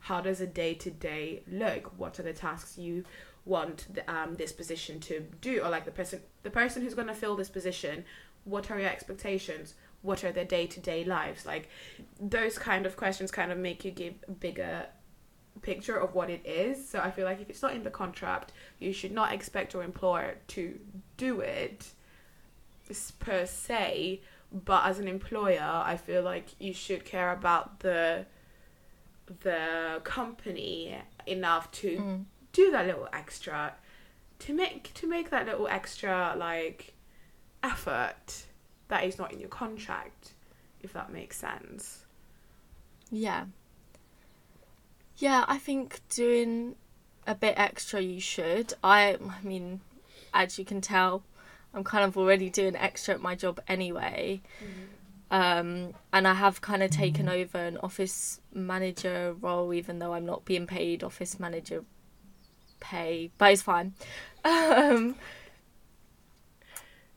[0.00, 1.92] how does a day to day look?
[1.98, 3.04] What are the tasks you
[3.44, 7.08] want the, um, this position to do, or like the person the person who's going
[7.08, 8.04] to fill this position?
[8.44, 9.74] What are your expectations?
[10.02, 11.46] What are their day to day lives?
[11.46, 11.68] Like
[12.20, 14.86] those kind of questions kind of make you give bigger
[15.62, 16.88] picture of what it is.
[16.88, 19.82] So I feel like if it's not in the contract, you should not expect your
[19.82, 20.78] employer to
[21.16, 21.86] do it
[23.18, 24.20] per se.
[24.52, 28.26] But as an employer, I feel like you should care about the
[29.42, 32.24] the company enough to Mm.
[32.52, 33.74] do that little extra
[34.38, 36.94] to make to make that little extra like
[37.64, 38.44] effort
[38.86, 40.32] that is not in your contract
[40.80, 42.04] if that makes sense
[43.10, 43.46] Yeah.
[45.18, 46.76] Yeah, I think doing
[47.26, 48.74] a bit extra you should.
[48.84, 49.80] I I mean,
[50.34, 51.22] as you can tell,
[51.74, 54.42] I'm kind of already doing extra at my job anyway.
[55.30, 60.24] Um, and I have kind of taken over an office manager role, even though I'm
[60.24, 61.84] not being paid office manager
[62.80, 63.94] pay, but it's fine.
[64.44, 65.16] Um,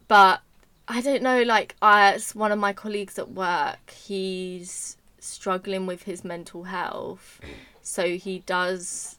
[0.08, 0.42] but
[0.88, 6.24] I don't know, like, as one of my colleagues at work, he's struggling with his
[6.24, 7.40] mental health.
[7.90, 9.18] So he does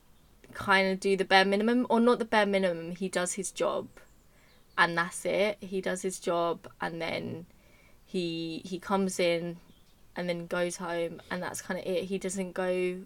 [0.54, 3.88] kind of do the bare minimum, or not the bare minimum, he does his job.
[4.78, 5.58] And that's it.
[5.60, 7.46] He does his job and then
[8.06, 9.56] he he comes in
[10.14, 12.04] and then goes home and that's kind of it.
[12.04, 13.00] He doesn't go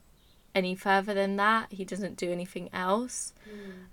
[0.55, 1.73] any further than that.
[1.73, 3.33] He doesn't do anything else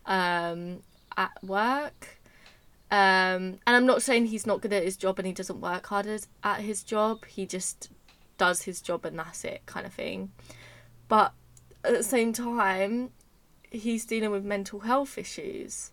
[0.05, 0.83] um,
[1.15, 2.19] at work.
[2.91, 5.85] Um, and I'm not saying he's not good at his job and he doesn't work
[5.85, 7.25] hard at, at his job.
[7.27, 7.89] He just
[8.37, 10.31] does his job and that's it, kind of thing.
[11.07, 11.33] But
[11.83, 13.11] at the same time,
[13.71, 15.91] he's dealing with mental health issues.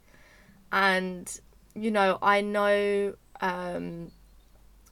[0.71, 1.41] And,
[1.75, 4.11] you know, I know um,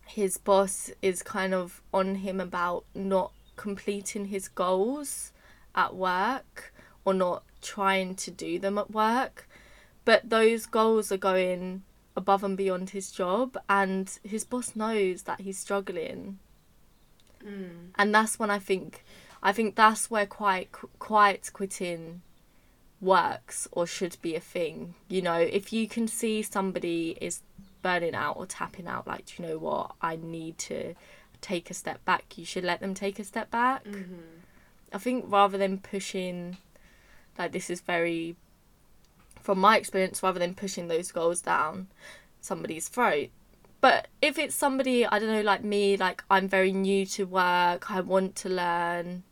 [0.07, 5.33] his boss is kind of on him about not completing his goals
[5.75, 6.73] at work
[7.05, 9.49] or not trying to do them at work.
[10.05, 11.83] But those goals are going
[12.15, 16.39] above and beyond his job, and his boss knows that he's struggling.
[17.45, 17.89] Mm.
[17.97, 19.05] And that's when I think,
[19.47, 22.23] I think that's where quiet, quiet quitting
[23.01, 24.97] works or should be a thing.
[25.09, 27.43] You know, if you can see somebody is
[27.81, 30.95] burning out or tapping out, like, do you know what, I need to
[31.41, 33.85] take a step back, you should let them take a step back.
[33.85, 34.17] Mm-hmm.
[34.93, 36.57] I think rather than pushing,
[37.39, 38.35] like, this is very,
[39.41, 41.87] from my experience, rather than pushing those goals down
[42.41, 43.29] somebody's throat.
[43.81, 47.93] But if it's somebody, I don't know, like me, like I'm very new to work,
[47.93, 49.23] I want to learn,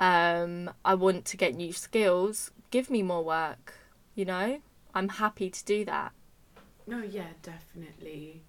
[0.00, 3.74] um, I want to get new skills, give me more work,
[4.14, 4.60] you know?
[4.94, 6.12] I'm happy to do that.
[6.86, 8.42] No, yeah, definitely.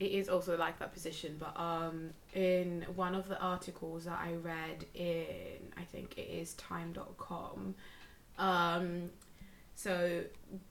[0.00, 4.34] It is also like that position, but um, in one of the articles that I
[4.34, 7.74] read in, I think it is time.com,
[8.38, 9.10] um,
[9.74, 10.22] so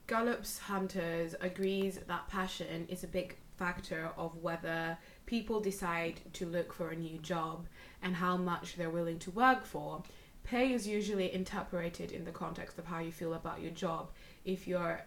[0.08, 6.74] Gallup's Hunters agrees that passion is a big factor of whether people decide to look
[6.74, 7.68] for a new job
[8.04, 10.04] and how much they're willing to work for.
[10.44, 14.12] Pay is usually interpreted in the context of how you feel about your job.
[14.46, 15.02] If you're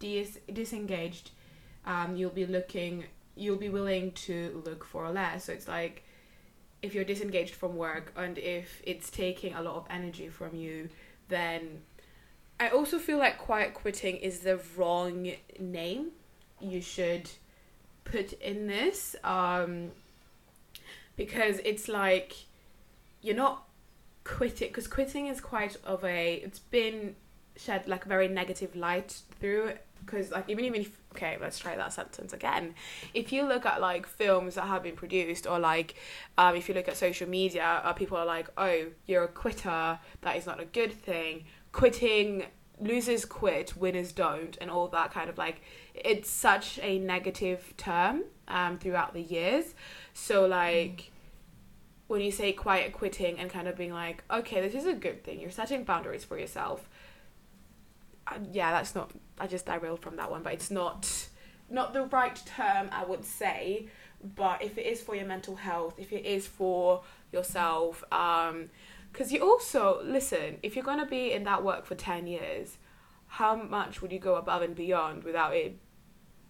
[0.00, 1.30] dis- disengaged,
[1.86, 3.04] um, you'll be looking,
[3.36, 5.44] you'll be willing to look for less.
[5.44, 6.02] So it's like
[6.82, 10.88] if you're disengaged from work and if it's taking a lot of energy from you,
[11.28, 11.82] then
[12.58, 16.10] I also feel like quiet quitting is the wrong name.
[16.60, 17.30] You should
[18.04, 19.90] put in this um,
[21.16, 22.34] because it's like
[23.22, 23.66] you're not
[24.24, 27.14] quitting because quitting is quite of a it's been
[27.56, 29.72] shed like very negative light through
[30.04, 32.74] because like even even if okay let's try that sentence again.
[33.14, 35.94] If you look at like films that have been produced or like
[36.38, 39.98] um, if you look at social media uh, people are like oh you're a quitter
[40.20, 41.44] that is not a good thing.
[41.72, 42.44] Quitting
[42.78, 45.62] losers quit winners don't and all that kind of like
[45.94, 49.74] it's such a negative term um, throughout the years
[50.16, 51.12] so like
[52.06, 55.22] when you say quiet quitting and kind of being like okay this is a good
[55.22, 55.40] thing.
[55.40, 56.88] You're setting boundaries for yourself.
[58.26, 61.28] Uh, yeah that's not i just derailed from that one but it's not
[61.70, 63.88] not the right term i would say.
[64.34, 68.70] But if it is for your mental health if it is for yourself um
[69.12, 72.78] because you also listen if you're going to be in that work for 10 years
[73.26, 75.76] how much would you go above and beyond without it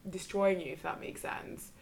[0.09, 1.73] destroying you if that makes sense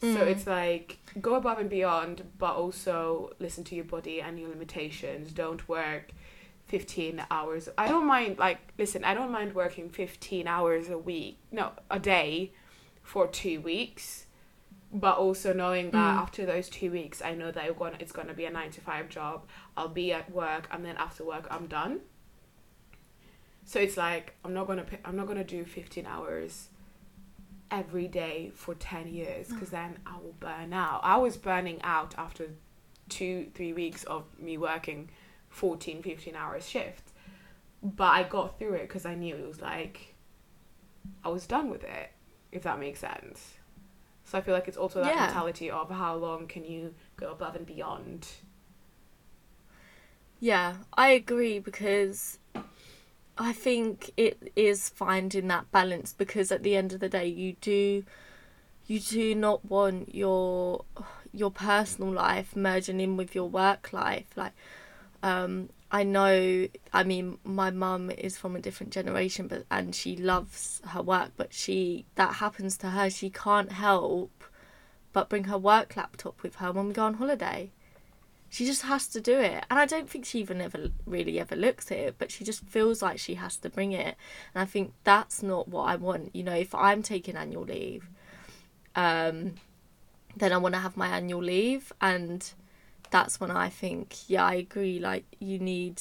[0.00, 0.26] so Mm.
[0.28, 5.32] it's like go above and beyond but also listen to your body and your limitations.
[5.32, 6.12] Don't work
[6.68, 7.68] 15 hours.
[7.76, 11.98] I don't mind like listen i don't mind working 15 hours a week no a
[11.98, 12.52] day
[13.02, 14.26] for two weeks.
[14.92, 16.22] But also knowing that Mm.
[16.22, 18.80] after those two weeks i know that it's gonna, it's gonna be a nine to
[18.80, 19.46] five job.
[19.76, 22.00] I'll be at work and then after work i'm done.
[23.64, 26.69] So it's like i'm not gonna i'm not gonna do 15 hours
[27.70, 31.00] every day for 10 years because then i will burn out.
[31.04, 32.48] I was burning out after
[33.08, 35.10] two three weeks of me working
[35.50, 37.12] 14 15 hours shift.
[37.82, 40.14] But i got through it because i knew it was like
[41.24, 42.10] i was done with it
[42.52, 43.54] if that makes sense.
[44.24, 45.26] So i feel like it's also that Yeah.
[45.26, 48.26] mentality of how long can you go above and beyond?
[50.40, 52.38] Yeah, I agree because
[53.40, 57.54] I think it is finding that balance because at the end of the day you
[57.62, 58.04] do
[58.86, 60.84] you do not want your
[61.32, 64.26] your personal life merging in with your work life.
[64.36, 64.52] Like
[65.22, 70.16] um I know I mean my mum is from a different generation but and she
[70.16, 73.08] loves her work but she that happens to her.
[73.08, 74.44] She can't help
[75.14, 77.70] but bring her work laptop with her when we go on holiday
[78.52, 79.64] she just has to do it.
[79.70, 82.62] And i don't think she even ever really ever looks at it but she just
[82.66, 84.16] feels like she has to bring it.
[84.54, 86.34] And i think that's not what i want.
[86.34, 88.10] You know if i'm taking annual leave
[88.96, 89.54] um
[90.36, 91.92] then i want to have my annual leave.
[92.00, 92.52] And
[93.10, 96.00] that's when i think yeah i agree like you need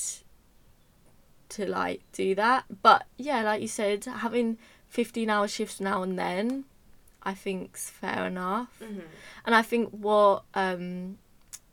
[1.49, 2.65] to like do that.
[2.81, 4.57] But yeah like you said having
[4.89, 6.65] 15 hour shifts now and then
[7.21, 8.79] i think's fair enough.
[8.81, 9.01] Mm-hmm.
[9.45, 11.17] and I think what um,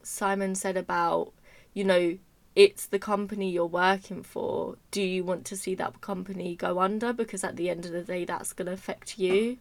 [0.07, 1.33] Simon said about,
[1.75, 2.19] you know,
[2.55, 4.77] it's the company you're working for.
[4.91, 7.13] Do you want to see that company go under?
[7.13, 9.59] Because at the end of the day, that's going to affect you.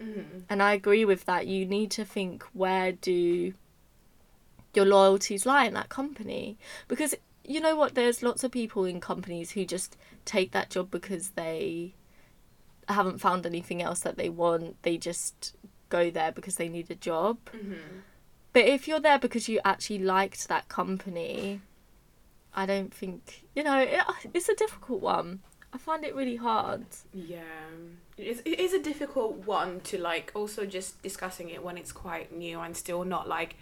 [0.00, 0.40] Mm-hmm.
[0.48, 1.46] And I agree with that.
[1.46, 3.54] You need to think where do
[4.74, 6.58] your loyalties lie in that company?
[6.86, 7.94] Because you know what?
[7.94, 11.94] There's lots of people in companies who just take that job because they
[12.88, 14.80] haven't found anything else that they want.
[14.82, 15.56] They just
[15.88, 17.38] go there because they need a job.
[17.54, 18.00] Mm-hmm.
[18.56, 21.60] But if you're there because you actually liked that company,
[22.54, 25.40] I don't think you know it, uh, it's a difficult one.
[25.74, 26.86] I find it really hard.
[27.12, 27.42] Yeah,
[28.16, 30.32] it is, it is a difficult one to like.
[30.34, 33.56] Also, just discussing it when it's quite new and still not like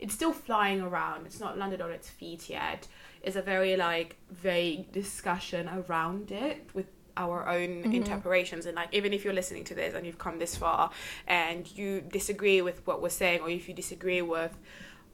[0.00, 1.26] it's still flying around.
[1.26, 2.88] It's not landed on its feet yet.
[3.22, 6.86] It's a very like vague discussion around it with
[7.18, 7.94] our own Mhm.
[7.94, 8.64] interpretations.
[8.66, 10.90] And like even if you're listening to this and you've come this far
[11.26, 14.56] and you disagree with what we're saying or if you disagree with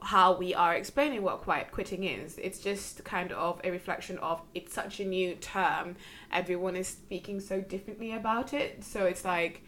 [0.01, 4.39] how we are explaining what quiet quitting is it's just kind of a reflection of
[4.53, 5.95] it's such a new term.
[6.31, 8.83] Everyone is speaking so differently about it.
[8.83, 9.63] So it's like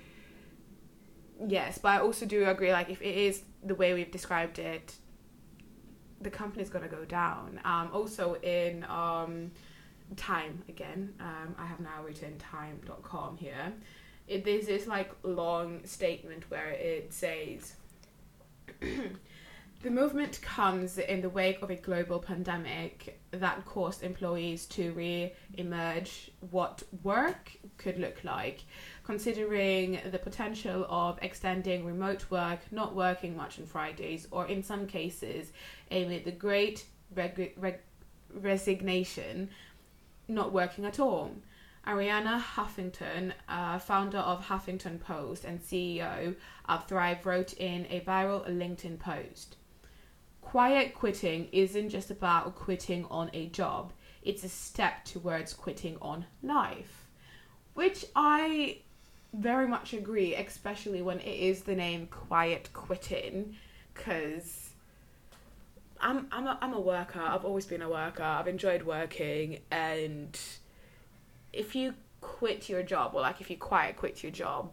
[1.48, 4.96] yes but i also do agree like if it is the way we've described it
[6.20, 7.60] the company's going to go down.
[7.64, 9.52] Um also in um
[10.16, 11.14] time again.
[11.20, 13.74] Um i have now written time.com here.
[14.28, 17.74] It there's this like long statement where it says
[19.84, 26.32] the movement comes in the wake of a global pandemic that caused employees to re-emerge.
[26.50, 28.64] What work could look like?
[29.04, 34.88] Considering the potential of extending remote work not working much on fridays or in some
[34.88, 35.52] cases
[35.92, 36.86] amid the great
[37.16, 37.82] reg- reg-
[38.34, 39.50] resignation
[40.28, 41.32] not working at all.
[41.86, 48.46] Arianna Huffington, uh, founder of Huffington Post and CEO of Thrive, wrote in a viral
[48.50, 49.56] LinkedIn post
[50.42, 56.26] Quiet quitting isn't just about quitting on a job, it's a step towards quitting on
[56.42, 57.10] life.
[57.74, 58.80] Which I
[59.34, 63.58] very much agree, especially when it is the name quiet quitting,
[63.94, 64.67] because
[66.02, 67.20] I'm I'm a, I'm a worker.
[67.20, 68.24] I've always been a worker.
[68.24, 70.40] I've enjoyed working, and
[71.54, 74.72] if you quit your job, or like if you quiet quit your job,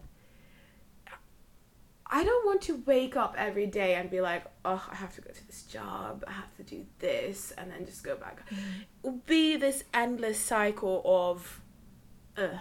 [2.07, 5.21] I don't want to wake up every day and be like, oh, I have to
[5.21, 6.23] go to this job.
[6.27, 8.41] I have to do this, and then just go back.
[8.51, 8.57] It
[9.03, 11.61] will be this endless cycle of,
[12.37, 12.59] ugh,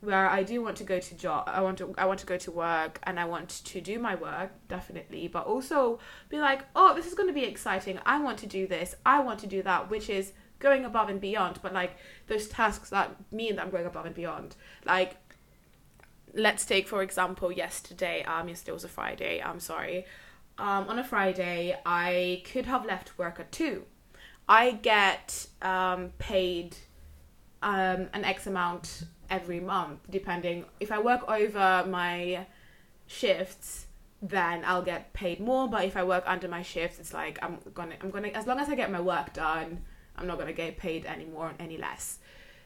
[0.00, 1.44] where I do want to go to job.
[1.48, 4.14] I want to I want to go to work, and I want to do my
[4.14, 7.98] work definitely, but also be like, oh, this is going to be exciting.
[8.04, 8.94] I want to do this.
[9.04, 11.58] I want to do that, which is going above and beyond.
[11.62, 14.56] But like those tasks that mean that I'm going above and beyond.
[14.84, 15.16] Like,
[16.34, 18.22] let's take for example yesterday.
[18.24, 19.42] Um, yesterday was a Friday.
[19.42, 20.06] I'm sorry.
[20.58, 23.84] Um, on a Friday, I could have left work at two.
[24.48, 26.76] I get um paid
[27.62, 32.46] um an X amount every month, depending if I work over my
[33.06, 33.86] shifts
[34.22, 35.68] then I'll get paid more.
[35.68, 38.58] But if I work under my shifts, it's like I'm gonna I'm gonna as long
[38.58, 39.82] as I get my work done,
[40.16, 42.18] I'm not gonna get paid any more any less.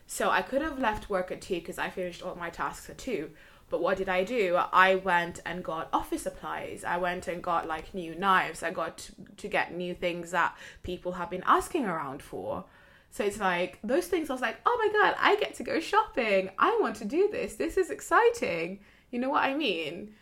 [0.06, 2.98] So I could have left work at two because I finished all my tasks at
[2.98, 3.30] two.
[3.68, 4.56] But what did I do?
[4.56, 6.82] I went and got office supplies.
[6.82, 8.64] I went and got like new knives.
[8.64, 12.64] I got to, to get new things that people have been asking around for.
[13.12, 14.30] So it's like those things.
[14.30, 16.50] I was like, oh my god, I get to go shopping.
[16.58, 17.54] I want to do this.
[17.56, 18.78] This is exciting.
[19.10, 20.14] You know what I mean?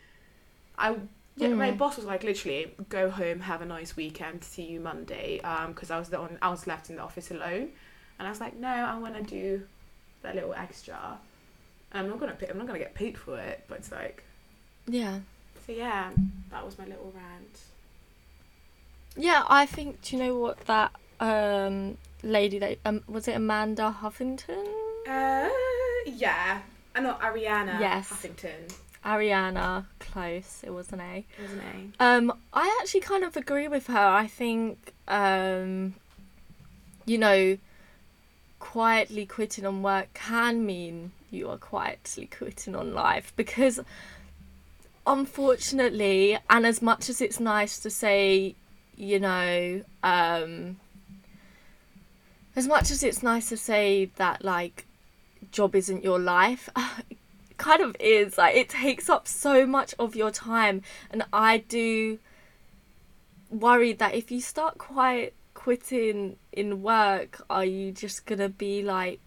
[0.77, 0.95] I
[1.35, 1.77] yeah, my Mm.
[1.77, 5.39] boss was like literally go home, have a nice weekend, see you Monday.
[5.41, 7.69] Um, because I was the on, I was left in the office alone,
[8.17, 9.63] and I was like, no, I want to do
[10.23, 11.17] that little extra.
[11.91, 14.23] And I'm not gonna pay, I'm not gonna get paid for it, but it's like
[14.87, 15.19] Yeah.
[15.65, 16.09] so yeah,
[16.49, 17.59] that was my little rant.
[19.15, 20.01] Yeah, I think.
[20.01, 24.67] Do you know what that um lady that um was it Amanda Huffington?
[25.07, 25.49] Uh,
[26.05, 26.61] yeah,
[26.95, 28.09] I know Arianna Yes.
[28.09, 28.73] Huffington,
[29.05, 30.61] Arianna, close.
[30.63, 31.25] It was an A.
[31.37, 31.93] it?
[31.99, 33.97] Um, I actually kind of agree with her.
[33.97, 35.95] I think, um,
[37.05, 37.57] you know,
[38.59, 43.79] quietly quitting on work can mean you are quietly quitting on life because,
[45.07, 48.55] unfortunately, and as much as it's nice to say,
[48.95, 50.77] you know, um,
[52.59, 54.85] as much as it's nice to say that, like,
[55.51, 56.69] job isn't your life,
[57.09, 57.17] it
[57.57, 58.37] kind of is.
[58.37, 62.19] Like, it takes up so much of your time and I do
[63.49, 69.19] worry that if you start quite quitting in work, are you just gonna be like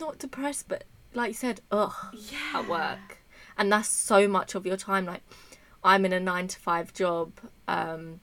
[0.00, 2.38] not depressed, but like you said, ugh, Yeah.
[2.60, 3.18] at work,
[3.58, 5.04] and that's so much of your time.
[5.06, 5.22] Like
[5.84, 7.32] I'm in a nine to five job,
[7.68, 8.20] um,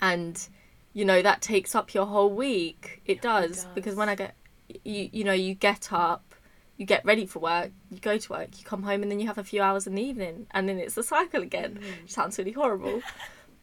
[0.00, 0.48] and
[0.92, 3.02] you know that takes up your whole week.
[3.06, 4.34] It does, because when I get
[4.84, 6.24] you, you know, you get up.
[6.76, 9.26] You get ready for work, you go to work, you come home, and then you
[9.26, 11.80] have a few hours in the evening, and then it's the cycle again.
[12.02, 13.02] Which sounds really horrible,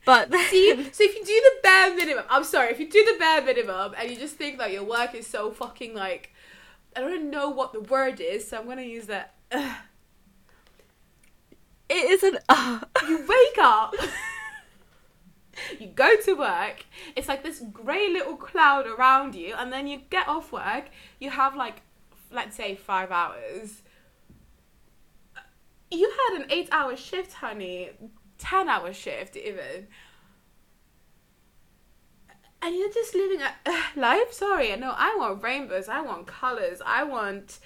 [0.06, 3.18] but See, so if you do the bare minimum, I'm sorry, if you do the
[3.18, 6.34] bare minimum and you just think that your work is so fucking like,
[6.96, 9.34] I don't know what the word is, so I'm gonna use that.
[9.52, 9.72] Ugh.
[11.90, 13.96] it is an Uh, You wake up.
[15.80, 16.86] you go to work,
[17.16, 20.86] it's like this grey little cloud around you, and then you get off work,
[21.20, 21.82] you have like,
[22.32, 23.82] let's say, five hours.
[25.92, 27.92] You had an eight hour shift, honey,
[28.38, 29.88] 10 hour shift, even.
[32.62, 34.34] And you're just living a uh, life.
[34.34, 35.88] Sorry, no, I want rainbows.
[35.88, 36.82] I want colors.
[36.84, 37.60] I want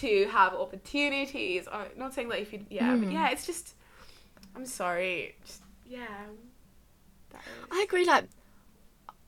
[0.00, 1.68] to have opportunities.
[1.70, 3.12] I'm not saying that if you, yeah, but Mm.
[3.12, 3.74] yeah, it's just.
[4.56, 5.36] I'm sorry.
[5.44, 6.06] Just, yeah.
[7.70, 8.04] I agree.
[8.04, 8.28] Like,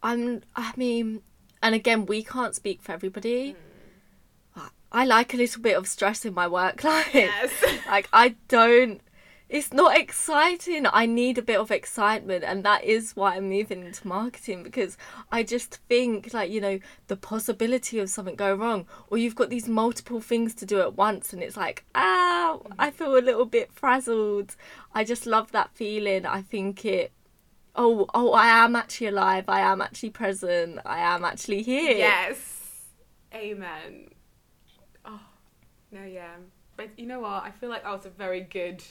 [0.02, 0.42] I'm.
[0.56, 1.22] I mean,
[1.62, 3.56] and again, we can't speak for everybody.
[4.92, 7.14] I like a little bit of stress in my work life.
[7.14, 7.50] Yes.
[7.88, 9.00] like, I don't.
[9.48, 10.86] It's not exciting.
[10.90, 14.96] I need a bit of excitement, and that is why I'm moving into marketing because
[15.30, 16.78] I just think, like, you know,
[17.08, 20.96] the possibility of something going wrong, or you've got these multiple things to do at
[20.96, 24.56] once, and it's like, ah, I feel a little bit frazzled.
[24.94, 26.24] I just love that feeling.
[26.24, 27.12] I think it
[27.74, 32.58] oh oh i am actually alive i am actually present i am actually here Yes.
[33.34, 34.08] Amen.
[35.04, 35.20] Oh,
[35.90, 36.34] no, yeah.
[36.76, 37.44] But you know what?
[37.44, 38.82] I feel like that was a very good,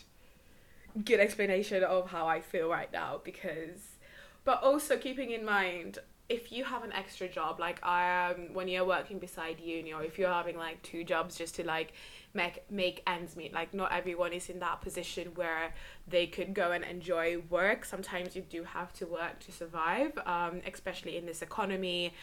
[1.05, 3.97] good explanation of how I feel right now because,
[4.43, 5.99] but also keeping in mind
[6.29, 10.03] if you have an extra job like I um when you're working beside uni or
[10.03, 11.93] if you're having like two jobs just to like
[12.33, 15.73] make make ends meet like not everyone is in that position where
[16.07, 17.83] they could go and enjoy work.
[17.83, 22.13] Sometimes you do have to work to survive um especially in this economy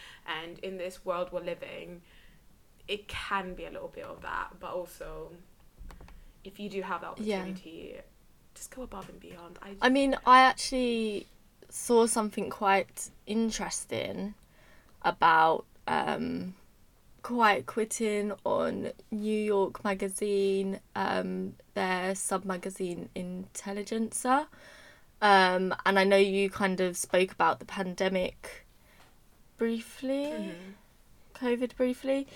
[0.41, 2.01] and in this world we're living.
[2.87, 5.31] It can be a little bit of that but also
[6.43, 7.41] if you do have that Yeah.
[7.41, 7.95] opportunity
[8.55, 9.59] just go above and beyond.
[9.61, 11.27] I, i mean i actually
[11.69, 14.33] saw something quite interesting
[15.03, 16.53] about um
[17.21, 24.47] quiet quitting on new york magazine um their sub magazine intelligencer
[25.21, 28.65] um and i know you kind of spoke about the pandemic
[29.57, 30.75] briefly Mhm.
[31.35, 32.27] COVID briefly.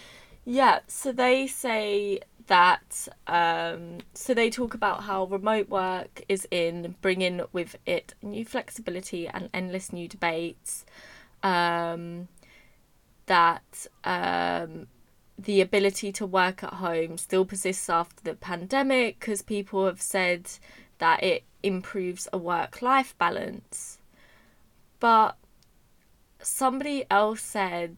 [0.45, 6.95] Yeah, so they say that, um, so they talk about how remote work is in
[7.01, 10.85] bringing with it new flexibility and endless new debates.
[11.41, 12.27] Um,
[13.25, 14.87] that um,
[15.37, 20.49] the ability to work at home still persists after the pandemic because people have said
[20.99, 23.99] that it improves a work life balance.
[24.99, 25.37] But
[26.41, 27.97] somebody else said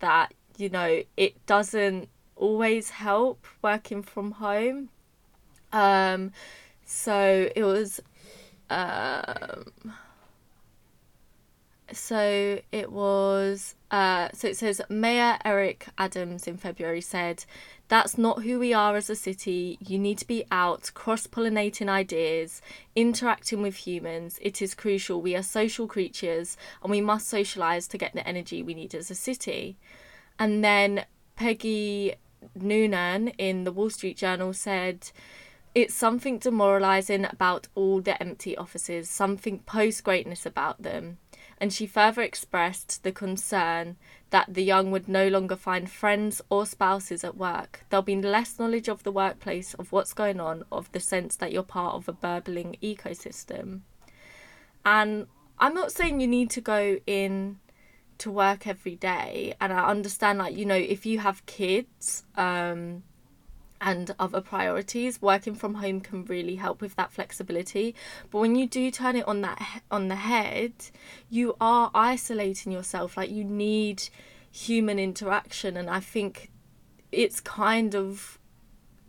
[0.00, 2.08] that you know it doesn't
[2.38, 4.88] always help working from home.
[5.72, 6.32] Um
[6.84, 8.00] so it was
[8.70, 9.72] um
[11.92, 17.44] so it was uh so it says mayor eric adams in february said
[17.88, 19.78] that's not who we are as a city.
[19.80, 22.60] You need to be out cross-pollinating ideas
[22.94, 24.38] interacting with humans.
[24.42, 25.22] It is crucial.
[25.22, 29.10] We are social creatures and we must socialize to get the energy we need as
[29.10, 29.78] a city
[30.38, 32.14] and then Peggy
[32.54, 35.10] Noonan in the Wall Street Journal said,
[35.74, 41.18] It's something demoralising about all the empty offices, something post greatness about them.
[41.60, 43.96] And she further expressed the concern
[44.30, 47.84] that the young would no longer find friends or spouses at work.
[47.90, 51.50] There'll be less knowledge of the workplace, of what's going on, of the sense that
[51.52, 53.80] you're part of a burbling ecosystem.
[54.84, 55.26] And
[55.58, 57.58] I'm not saying you need to go in
[58.18, 63.02] to work every day and i understand like you know if you have kids um
[63.80, 67.94] and other priorities working from home can really help with that flexibility.
[68.30, 70.72] But when you do turn it on that on the head
[71.30, 74.02] you are isolating yourself like you need
[74.50, 76.50] human interaction and i think
[77.12, 78.37] it's kind of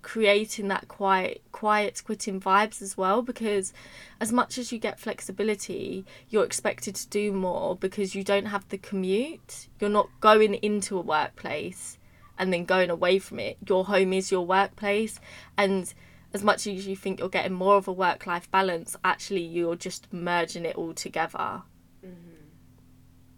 [0.01, 3.73] creating that quiet quiet quitting vibes as well because
[4.19, 8.67] as much as you get flexibility you're expected to do more because you don't have
[8.69, 9.67] the commute.
[9.79, 11.97] You're not going into a workplace
[12.37, 13.57] and then going away from it.
[13.67, 15.19] Your home is your workplace.
[15.57, 15.93] And
[16.33, 19.75] as much as you think you're getting more of a work life balance actually you're
[19.75, 21.63] just merging it all together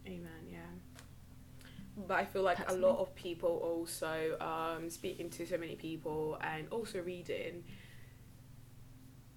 [0.05, 0.59] Amen, yeah.
[2.11, 6.37] But I feel like a lot of people also um, speaking to so many people
[6.41, 7.63] and also reading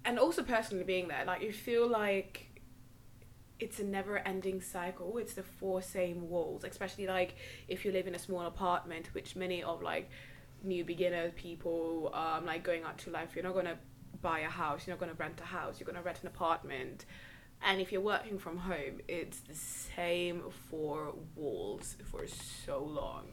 [0.04, 2.60] and also personally being there, like you feel like
[3.60, 5.18] it's a never ending cycle.
[5.18, 7.36] It's the four same walls, especially like
[7.68, 10.10] if you live in a small apartment, which many of like
[10.64, 13.78] new beginner people um like going out to life, you're not gonna
[14.20, 17.04] buy a house, you're not gonna rent a house, you're gonna rent an apartment.
[17.66, 23.24] And if you're working from home, it's the same four walls for so long.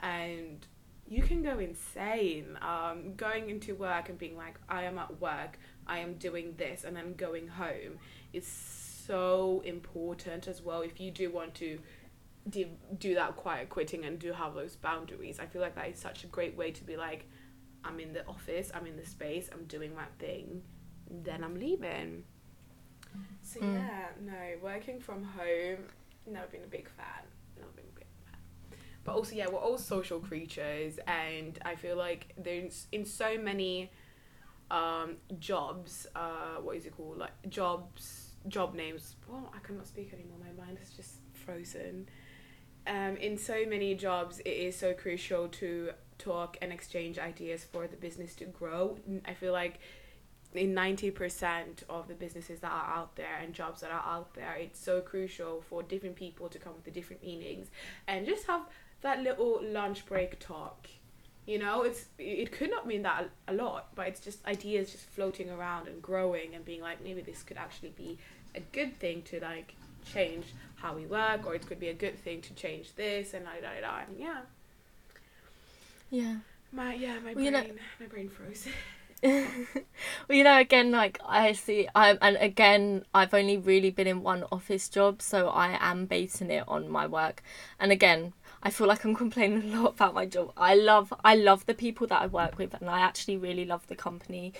[0.00, 0.66] And
[1.06, 5.58] you can go insane um, going into work and being like, I am at work,
[5.86, 7.98] I am doing this, and then going home
[8.32, 11.78] is so important as well if you do want to
[12.50, 12.66] do,
[12.98, 15.38] do that quiet quitting and do have those boundaries.
[15.38, 17.28] I feel like that is such a great way to be like,
[17.84, 20.62] I'm in the office, I'm in the space, I'm doing my thing,
[21.08, 22.24] then I'm leaving.
[23.48, 23.72] So Mm.
[23.72, 25.78] yeah, no, working from home,
[26.26, 27.24] never been a big fan.
[27.56, 28.78] Never been a big fan.
[29.04, 33.90] But also, yeah, we're all social creatures, and I feel like there's in so many
[34.70, 36.06] um, jobs.
[36.14, 37.16] Uh, what is it called?
[37.16, 39.16] Like jobs, job names.
[39.26, 40.36] Well, I cannot speak anymore.
[40.40, 42.06] My mind is just frozen.
[42.86, 47.86] Um, in so many jobs, it is so crucial to talk and exchange ideas for
[47.86, 48.98] the business to grow.
[49.24, 49.80] I feel like
[50.54, 54.54] in 90% of the businesses that are out there and jobs that are out there,
[54.58, 57.68] it's so crucial for different people to come with the different meanings
[58.06, 58.62] and just have
[59.02, 60.86] that little lunch break talk.
[61.46, 65.04] You know, it's it could not mean that a lot, but it's just ideas just
[65.10, 68.18] floating around and growing and being like maybe this could actually be
[68.54, 69.74] a good thing to like
[70.12, 70.46] change
[70.76, 73.52] how we work, or it could be a good thing to change this and da
[73.62, 73.98] da da.
[74.08, 74.40] And yeah,
[76.10, 76.36] Yeah.
[76.72, 77.64] my yeah my Well, brain you know-
[78.00, 78.66] my brain froze.
[79.22, 79.46] well,
[80.30, 84.44] you know, again, like I see, I and again, I've only really been in one
[84.52, 87.42] office job, so I am basing it on my work.
[87.80, 90.52] And again, I feel like I'm complaining a lot about my job.
[90.56, 93.86] I love, I love the people that I work with, and I actually really love
[93.86, 94.52] the company.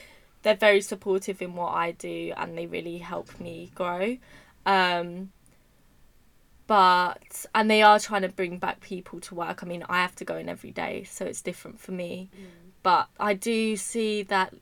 [0.43, 4.19] They're very supportive in what I do, and they really help me grow.
[4.67, 5.33] Um,
[6.67, 9.63] but and they are trying to bring back people to work.
[9.63, 12.29] I mean, I have to go in every day, so it's different for me
[12.83, 14.55] but I do see that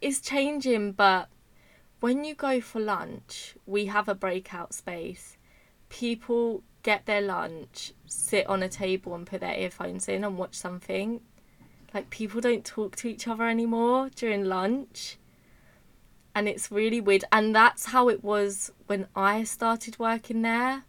[0.00, 0.92] it's changing.
[0.92, 1.28] But
[2.00, 5.36] when you go for lunch, we have a breakout space.
[5.88, 10.54] People get their lunch, sit on a table, and put their earphones in and watch
[10.54, 11.20] something.
[11.94, 15.18] Like, people don't talk to each other anymore during lunch.
[16.34, 17.24] And it's really weird.
[17.30, 20.84] And that's how it was when I started working there.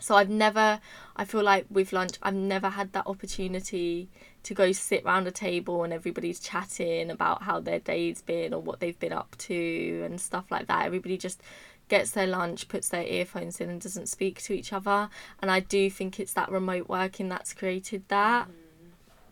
[0.00, 0.80] So I've never,
[1.14, 4.10] I feel like with lunch, I've never had that opportunity
[4.42, 8.60] to go sit round a table and everybody's chatting about how their day's been or
[8.60, 10.84] what they've been up to and stuff like that.
[10.86, 11.42] Everybody just
[11.88, 15.08] gets their lunch, puts their earphones in, and doesn't speak to each other.
[15.40, 18.48] And I do think it's that remote working that's created that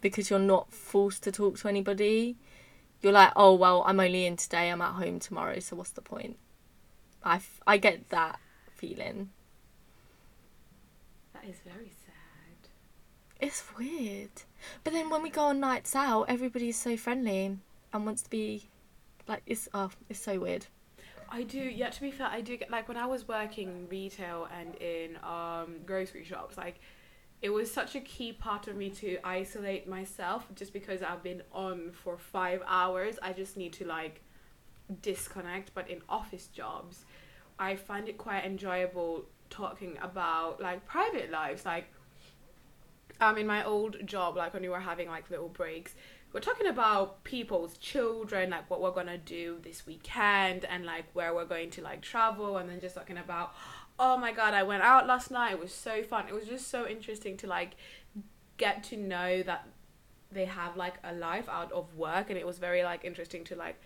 [0.01, 2.37] because you're not forced to talk to anybody.
[3.03, 6.03] You're like, oh, well, I'm only in today, I'm at home tomorrow, so what's the
[6.03, 6.37] point?
[7.23, 8.39] I, f- I get that
[8.75, 9.31] feeling.
[11.33, 12.69] That is very sad.
[13.41, 14.31] It's weird.
[14.85, 17.59] But then when we go on nights out, everybody's so friendly
[17.93, 18.69] and wants to be
[19.29, 20.67] like it's oh, it's so weird.
[21.31, 21.59] I do.
[21.59, 24.75] Yeah, to be fair, I do get like when I was working in retail and
[24.77, 26.81] in um grocery shops, like
[27.41, 31.43] it was such a key part of me to isolate myself just because I've been
[31.53, 33.19] on for five hours.
[33.23, 34.21] I just need to like
[35.01, 35.73] disconnect.
[35.75, 37.05] But in office jobs,
[37.59, 41.65] I find it quite enjoyable talking about like private lives.
[41.65, 41.87] Like
[43.21, 45.95] um in my old job, like when we were having like little breaks,
[46.33, 51.35] we're talking about people's children, like what we're gonna do this weekend and like where
[51.35, 53.53] we're going to like travel and then just talking about
[54.03, 56.27] oh my god, I went out last night, it was so fun.
[56.27, 57.73] It was just so interesting to like
[58.57, 59.67] get to know that
[60.33, 63.57] they have like a life out of work and it was very like interesting to
[63.57, 63.81] like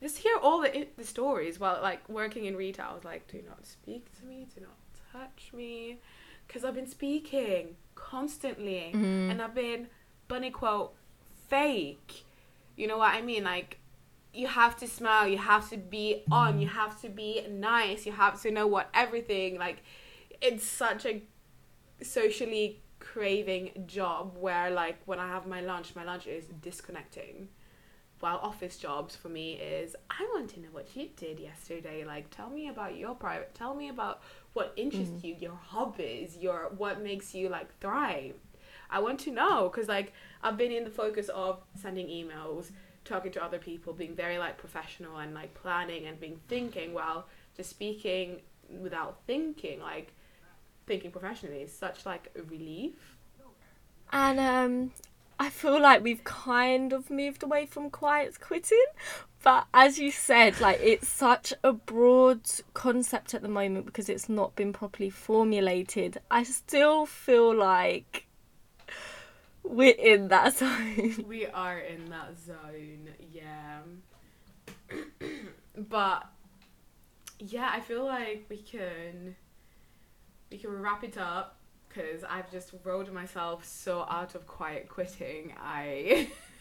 [0.00, 2.86] just hear all the the stories while like working in retail.
[2.90, 4.76] I was like, do not speak to me, do not
[5.12, 5.98] touch me,
[6.46, 7.76] because I've been speaking
[8.10, 9.30] constantly mm-hmm.
[9.30, 9.88] and I've been
[10.28, 10.94] bunny quote
[11.48, 12.24] fake.
[12.76, 13.44] You know what I mean?
[13.44, 13.78] Like
[14.34, 18.12] you have to smile, you have to be on, you have to be nice, you
[18.12, 19.82] have to know what everything like
[20.40, 21.22] it's such a
[22.02, 27.48] socially craving job where like when I have my lunch, my lunch is disconnecting.
[28.20, 32.04] While office jobs for me is I want to know what you did yesterday.
[32.04, 34.22] Like tell me about your private tell me about
[34.52, 38.34] what interests you, your hobbies, your what makes you like thrive.
[38.90, 42.70] I want to know because like I've been in the focus of sending emails,
[43.04, 47.26] talking to other people, being very like professional and like planning and being thinking while
[47.56, 48.40] just speaking
[48.80, 50.12] without thinking, like
[50.86, 53.16] thinking professionally is such like a relief.
[54.12, 54.92] And um
[55.38, 58.84] I feel like we've kind of moved away from quiet quitting.
[59.42, 62.42] But as you said, like it's such a broad
[62.74, 66.18] concept at the moment because it's not been properly formulated.
[66.30, 68.26] I still feel like
[69.64, 71.24] we're in that zone.
[71.26, 73.80] We are in that zone, yeah.
[75.76, 76.26] but
[77.40, 79.34] yeah, I feel like we can
[80.50, 81.56] we can wrap it up
[81.88, 85.52] because I've just rolled myself so out of quiet quitting.
[85.60, 86.28] I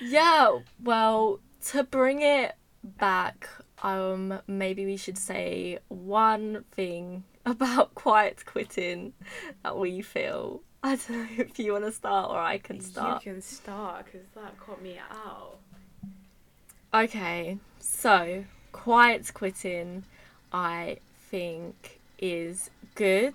[0.00, 3.48] Yeah, well, to bring it back,
[3.82, 9.12] um, maybe we should say one thing about quiet quitting
[9.62, 10.62] that we feel.
[10.82, 13.24] I don't know if you want to start or I can start.
[13.24, 15.58] You can start because that caught me out.
[16.94, 20.04] Okay, so quiet quitting,
[20.52, 20.98] I
[21.30, 23.34] think, is good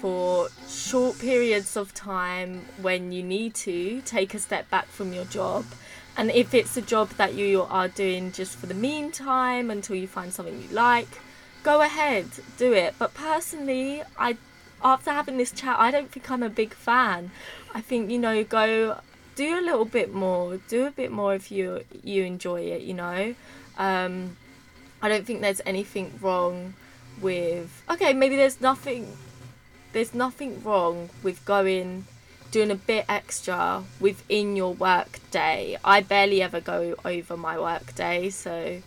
[0.00, 5.24] for short periods of time when you need to take a step back from your
[5.26, 5.64] job.
[6.16, 10.08] And if it's a job that you are doing just for the meantime until you
[10.08, 11.08] find something you like,
[11.62, 12.26] go ahead,
[12.56, 12.94] do it.
[12.98, 14.36] But personally, I
[14.82, 17.30] after having this chat, I don't think I'm a big fan.
[17.74, 19.00] I think you know, go
[19.36, 22.82] do a little bit more, do a bit more if you you enjoy it.
[22.82, 23.34] You know,
[23.78, 24.36] um,
[25.00, 26.74] I don't think there's anything wrong
[27.20, 27.84] with.
[27.90, 29.16] Okay, maybe there's nothing.
[29.92, 32.04] There's nothing wrong with going
[32.50, 35.76] doing a bit extra within your work day.
[35.84, 38.82] I barely ever go over my work day, so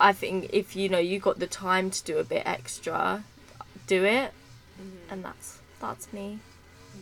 [0.00, 3.24] I think if you know you got the time to do a bit extra,
[3.86, 4.32] do it,
[4.80, 5.10] mm-hmm.
[5.10, 6.38] and that's that's me.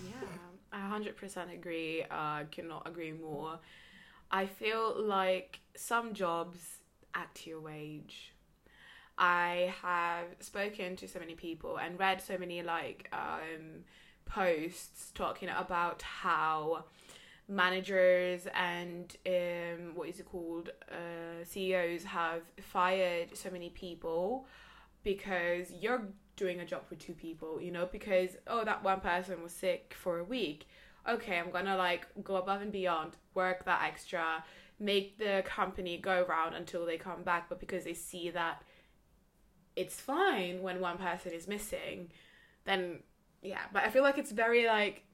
[0.04, 0.28] Yeah,
[0.72, 2.04] I hundred percent agree.
[2.11, 3.58] Uh, cannot agree more.
[4.30, 6.58] I feel like some jobs
[7.14, 8.30] act your wage.
[9.21, 13.85] I have spoken to so many people and read so many like um,
[14.25, 16.85] posts talking about how
[17.47, 24.47] managers and um, what is it called uh, CEOs have fired so many people
[25.03, 29.43] because you're doing a job for two people you know because oh that one person
[29.43, 30.66] was sick for a week.
[31.09, 34.45] Okay i'm gonna like go above and beyond work that extra
[34.79, 38.62] make the company go around until they come back but because they see that
[39.77, 42.11] it's fine when one person is missing
[42.64, 42.99] then
[43.43, 45.05] yeah but i feel like it's very like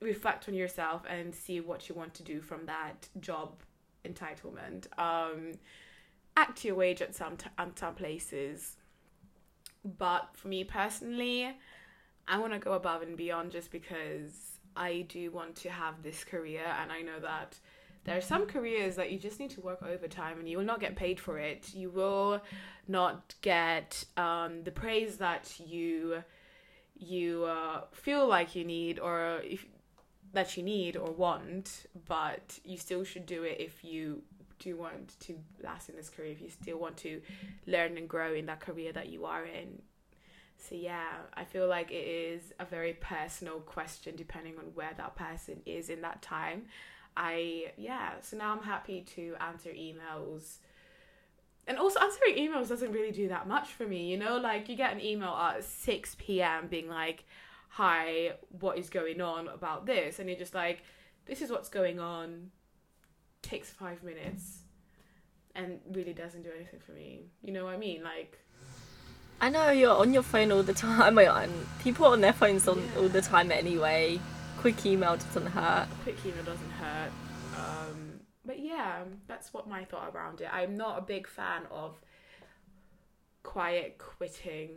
[0.00, 3.62] reflect on yourself and see what you want to do from that job
[4.06, 4.86] entitlement.
[4.98, 5.52] Um,
[6.36, 8.76] act your wage at some t- at some places,
[9.84, 11.56] but for me personally,
[12.26, 16.24] I want to go above and beyond just because I do want to have this
[16.24, 17.58] career, and I know that
[18.08, 20.80] there are some careers that you just need to work overtime and you will not
[20.80, 21.74] get paid for it.
[21.74, 22.40] You will
[22.86, 26.24] not get um, the praise that you
[26.96, 29.66] you uh, feel like you need, or if
[30.32, 34.22] that you need or want, but you still should do it if you
[34.58, 37.20] do want to last in this career, if you still want to
[37.66, 39.82] learn and grow in that career that you are in.
[40.56, 45.14] So, yeah, I feel like it is a very personal question depending on where that
[45.14, 46.64] person is in that time.
[47.18, 50.58] I, yeah, so now I'm happy to answer emails.
[51.66, 54.36] And also, answering emails doesn't really do that much for me, you know?
[54.36, 56.68] Like, you get an email at 6 p.m.
[56.68, 57.24] being like,
[57.68, 60.20] hi, what is going on about this?
[60.20, 60.84] And you're just like,
[61.26, 62.52] this is what's going on.
[63.42, 64.60] Takes five minutes
[65.56, 67.26] and really doesn't do anything for me.
[67.42, 68.04] You know what I mean?
[68.04, 68.38] Like,
[69.40, 71.18] I know you're on your phone all the time.
[71.28, 73.00] And people are on their phones on yeah.
[73.00, 74.20] all the time anyway.
[74.60, 75.88] Quick email doesn't hurt.
[76.02, 77.12] Quick email doesn't hurt.
[77.56, 80.48] Um, but yeah, that's what my thought around it.
[80.52, 82.00] I'm not a big fan of
[83.42, 84.70] quiet quitting.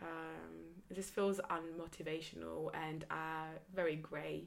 [0.00, 4.44] Um, it just feels unmotivational and uh, very grey.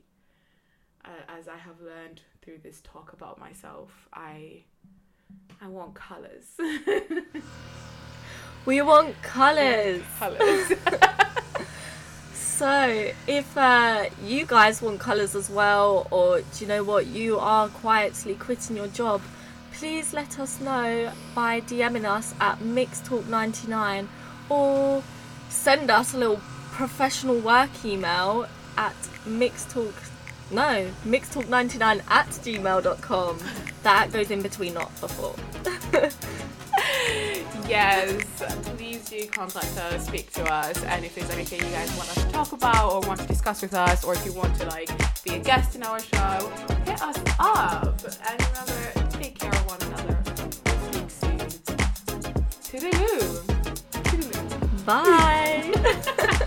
[1.03, 4.63] Uh, as I have learned through this talk about myself, I
[5.59, 6.45] I want colours.
[8.65, 10.01] we want colours.
[10.19, 10.71] Colours.
[12.61, 17.39] so, if uh, you guys want colours as well, or do you know what, you
[17.39, 19.19] are quietly quitting your job,
[19.73, 24.07] please let us know by DMing us at mixtalk99
[24.47, 25.01] or
[25.49, 26.39] send us a little
[26.69, 28.45] professional work email
[28.77, 28.93] at
[29.25, 29.95] mixtalk
[30.51, 33.39] no mixtalk99 at gmail.com
[33.81, 35.35] that goes in between not before
[37.71, 38.23] yes
[38.77, 42.23] please do contact us speak to us and if there's anything you guys want us
[42.23, 44.89] to talk about or want to discuss with us or if you want to like
[45.23, 46.51] be a guest in our show
[46.85, 47.99] hit us up.
[48.27, 50.17] And remember take care of one another.
[50.91, 51.39] Speak soon.
[52.67, 53.51] Toodaloo
[54.85, 56.37] Bye.